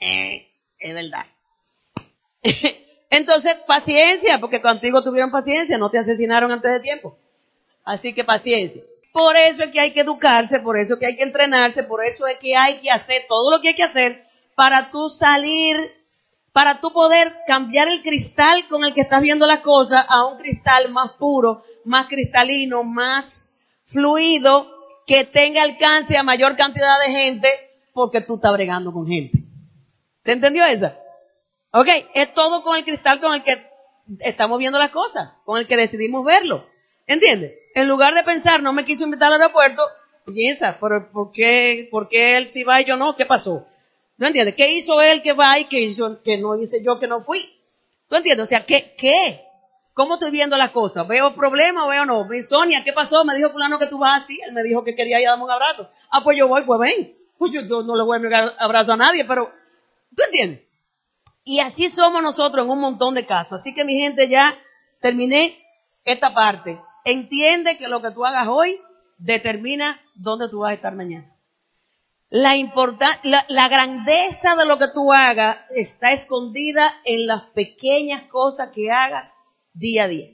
Eh, 0.00 0.48
es 0.78 0.94
verdad. 0.94 1.26
entonces, 3.10 3.54
paciencia, 3.66 4.40
porque 4.40 4.62
contigo 4.62 5.04
tuvieron 5.04 5.30
paciencia, 5.30 5.76
no 5.76 5.90
te 5.90 5.98
asesinaron 5.98 6.50
antes 6.50 6.72
de 6.72 6.80
tiempo. 6.80 7.18
Así 7.84 8.14
que 8.14 8.24
paciencia. 8.24 8.82
Por 9.12 9.36
eso 9.36 9.62
es 9.62 9.72
que 9.72 9.80
hay 9.80 9.90
que 9.90 10.00
educarse, 10.00 10.58
por 10.60 10.78
eso 10.78 10.94
es 10.94 11.00
que 11.00 11.06
hay 11.08 11.16
que 11.16 11.24
entrenarse, 11.24 11.82
por 11.82 12.02
eso 12.02 12.26
es 12.26 12.38
que 12.38 12.56
hay 12.56 12.80
que 12.80 12.90
hacer 12.90 13.26
todo 13.28 13.50
lo 13.50 13.60
que 13.60 13.68
hay 13.68 13.74
que 13.74 13.82
hacer 13.82 14.26
para 14.54 14.90
tú 14.90 15.10
salir 15.10 15.76
para 16.54 16.80
tú 16.80 16.94
poder 16.94 17.30
cambiar 17.46 17.88
el 17.88 18.00
cristal 18.02 18.66
con 18.68 18.84
el 18.84 18.94
que 18.94 19.02
estás 19.02 19.20
viendo 19.20 19.46
las 19.46 19.60
cosas 19.60 20.06
a 20.08 20.24
un 20.24 20.38
cristal 20.38 20.90
más 20.90 21.12
puro, 21.18 21.62
más 21.84 22.06
cristalino, 22.06 22.84
más 22.84 23.54
fluido, 23.86 24.73
que 25.06 25.24
tenga 25.24 25.62
alcance 25.62 26.16
a 26.16 26.22
mayor 26.22 26.56
cantidad 26.56 27.00
de 27.04 27.12
gente, 27.12 27.48
porque 27.92 28.20
tú 28.20 28.36
estás 28.36 28.52
bregando 28.52 28.92
con 28.92 29.06
gente. 29.06 29.44
¿Se 30.24 30.32
entendió 30.32 30.64
esa? 30.64 30.96
Ok, 31.72 31.88
es 32.14 32.32
todo 32.34 32.62
con 32.62 32.76
el 32.76 32.84
cristal 32.84 33.20
con 33.20 33.34
el 33.34 33.42
que 33.42 33.66
estamos 34.20 34.58
viendo 34.58 34.78
las 34.78 34.90
cosas, 34.90 35.30
con 35.44 35.58
el 35.58 35.66
que 35.66 35.76
decidimos 35.76 36.24
verlo. 36.24 36.66
¿Entiendes? 37.06 37.52
En 37.74 37.88
lugar 37.88 38.14
de 38.14 38.22
pensar, 38.22 38.62
no 38.62 38.72
me 38.72 38.84
quiso 38.84 39.04
invitar 39.04 39.32
al 39.32 39.40
aeropuerto, 39.40 39.82
piensa, 40.26 40.78
¿por, 40.78 41.10
por, 41.10 41.32
qué, 41.32 41.88
¿por 41.90 42.08
qué 42.08 42.36
él 42.36 42.46
sí 42.46 42.64
va 42.64 42.80
y 42.80 42.86
yo 42.86 42.96
no? 42.96 43.16
¿Qué 43.16 43.26
pasó? 43.26 43.66
¿No 44.16 44.26
entiendes? 44.26 44.54
¿Qué 44.54 44.70
hizo 44.72 45.02
él 45.02 45.22
que 45.22 45.32
va 45.32 45.58
y 45.58 45.66
qué 45.66 45.80
hizo 45.80 46.22
que 46.22 46.38
no 46.38 46.56
hice 46.56 46.82
yo 46.84 46.98
que 46.98 47.06
no 47.06 47.22
fui? 47.22 47.44
¿Tú 48.08 48.16
entiendes? 48.16 48.44
O 48.44 48.46
sea, 48.46 48.64
¿qué? 48.64 48.94
¿Qué? 48.96 49.44
¿Cómo 49.94 50.14
estoy 50.14 50.32
viendo 50.32 50.56
las 50.56 50.72
cosas? 50.72 51.06
¿Veo 51.06 51.34
problemas 51.36 51.84
o 51.84 51.88
veo 51.88 52.04
no? 52.04 52.26
Sonia, 52.48 52.82
¿qué 52.82 52.92
pasó? 52.92 53.24
Me 53.24 53.36
dijo 53.36 53.50
fulano 53.50 53.78
que 53.78 53.86
tú 53.86 53.98
vas 53.98 54.24
así. 54.24 54.40
Él 54.44 54.52
me 54.52 54.64
dijo 54.64 54.82
que 54.82 54.96
quería 54.96 55.20
ir 55.20 55.28
a 55.28 55.30
darme 55.30 55.44
un 55.44 55.52
abrazo. 55.52 55.88
Ah, 56.10 56.22
pues 56.24 56.36
yo 56.36 56.48
voy, 56.48 56.64
pues 56.64 56.80
ven. 56.80 57.16
Pues 57.38 57.52
yo, 57.52 57.62
no 57.62 57.94
le 57.94 58.02
voy 58.02 58.16
a 58.16 58.20
negar 58.20 58.54
abrazo 58.58 58.92
a 58.92 58.96
nadie, 58.96 59.24
pero 59.24 59.52
¿tú 60.16 60.22
entiendes? 60.24 60.62
Y 61.44 61.60
así 61.60 61.90
somos 61.90 62.22
nosotros 62.22 62.64
en 62.64 62.70
un 62.70 62.80
montón 62.80 63.14
de 63.14 63.24
casos. 63.24 63.60
Así 63.60 63.72
que 63.72 63.84
mi 63.84 63.94
gente, 63.98 64.28
ya 64.28 64.58
terminé 65.00 65.64
esta 66.04 66.34
parte. 66.34 66.80
Entiende 67.04 67.78
que 67.78 67.86
lo 67.86 68.02
que 68.02 68.10
tú 68.10 68.24
hagas 68.24 68.48
hoy 68.48 68.80
determina 69.18 70.00
dónde 70.16 70.48
tú 70.48 70.60
vas 70.60 70.72
a 70.72 70.74
estar 70.74 70.94
mañana. 70.96 71.30
La, 72.30 72.54
la, 73.48 73.68
grandeza 73.68 74.56
de 74.56 74.66
lo 74.66 74.76
que 74.78 74.88
tú 74.88 75.12
hagas 75.12 75.58
está 75.70 76.12
escondida 76.12 76.92
en 77.04 77.28
las 77.28 77.42
pequeñas 77.50 78.22
cosas 78.24 78.70
que 78.74 78.90
hagas 78.90 79.36
día 79.74 80.04
a 80.04 80.08
día. 80.08 80.28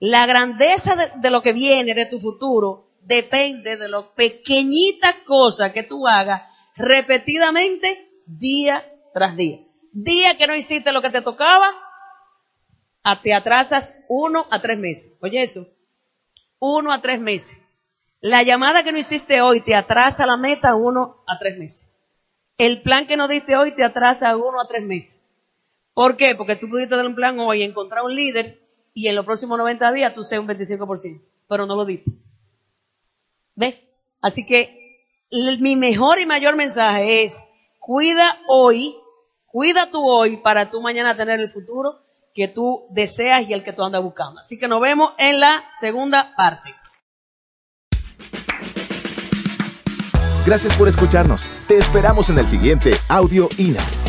La 0.00 0.26
grandeza 0.26 0.96
de, 0.96 1.30
lo 1.30 1.42
que 1.42 1.52
viene 1.52 1.94
de 1.94 2.06
tu 2.06 2.20
futuro 2.20 2.94
depende 3.02 3.76
de 3.76 3.88
las 3.88 4.06
pequeñitas 4.16 5.14
cosas 5.26 5.72
que 5.72 5.82
tú 5.82 6.08
hagas 6.08 6.42
repetidamente 6.74 8.10
día 8.26 8.84
tras 9.12 9.36
día. 9.36 9.58
Día 9.92 10.36
que 10.38 10.46
no 10.46 10.56
hiciste 10.56 10.92
lo 10.92 11.02
que 11.02 11.10
te 11.10 11.20
tocaba, 11.20 11.68
te 13.22 13.34
atrasas 13.34 13.96
uno 14.08 14.46
a 14.50 14.60
tres 14.62 14.78
meses. 14.78 15.18
Oye 15.20 15.42
eso, 15.42 15.66
uno 16.58 16.92
a 16.92 17.02
tres 17.02 17.20
meses. 17.20 17.58
La 18.20 18.42
llamada 18.42 18.82
que 18.84 18.92
no 18.92 18.98
hiciste 18.98 19.42
hoy 19.42 19.60
te 19.60 19.74
atrasa 19.74 20.26
la 20.26 20.36
meta 20.36 20.74
uno 20.74 21.24
a 21.26 21.38
tres 21.38 21.58
meses. 21.58 21.90
El 22.56 22.82
plan 22.82 23.06
que 23.06 23.16
no 23.16 23.28
diste 23.28 23.56
hoy 23.56 23.72
te 23.72 23.84
atrasa 23.84 24.36
uno 24.36 24.60
a 24.60 24.68
tres 24.68 24.82
meses. 24.82 25.26
¿Por 25.92 26.16
qué? 26.16 26.34
Porque 26.34 26.56
tú 26.56 26.68
pudiste 26.68 26.96
dar 26.96 27.06
un 27.06 27.14
plan 27.14 27.38
hoy, 27.38 27.62
encontrar 27.62 28.04
un 28.04 28.14
líder 28.14 28.59
y 29.00 29.08
en 29.08 29.16
los 29.16 29.24
próximos 29.24 29.56
90 29.56 29.92
días 29.92 30.12
tú 30.12 30.24
seas 30.24 30.42
un 30.42 30.48
25%, 30.48 31.22
pero 31.48 31.64
no 31.64 31.74
lo 31.74 31.86
diste. 31.86 32.10
¿Ves? 33.54 33.76
Así 34.20 34.44
que 34.44 35.06
mi 35.60 35.74
mejor 35.74 36.20
y 36.20 36.26
mayor 36.26 36.54
mensaje 36.54 37.24
es, 37.24 37.48
cuida 37.78 38.36
hoy, 38.46 38.94
cuida 39.46 39.90
tú 39.90 40.06
hoy 40.06 40.36
para 40.36 40.70
tú 40.70 40.82
mañana 40.82 41.16
tener 41.16 41.40
el 41.40 41.50
futuro 41.50 42.02
que 42.34 42.46
tú 42.46 42.88
deseas 42.90 43.48
y 43.48 43.54
el 43.54 43.64
que 43.64 43.72
tú 43.72 43.82
andas 43.82 44.02
buscando. 44.02 44.40
Así 44.40 44.58
que 44.58 44.68
nos 44.68 44.82
vemos 44.82 45.14
en 45.16 45.40
la 45.40 45.64
segunda 45.80 46.34
parte. 46.36 46.74
Gracias 50.44 50.76
por 50.76 50.88
escucharnos. 50.88 51.48
Te 51.68 51.78
esperamos 51.78 52.28
en 52.28 52.38
el 52.38 52.46
siguiente 52.46 52.92
Audio 53.08 53.48
INA. 53.56 53.99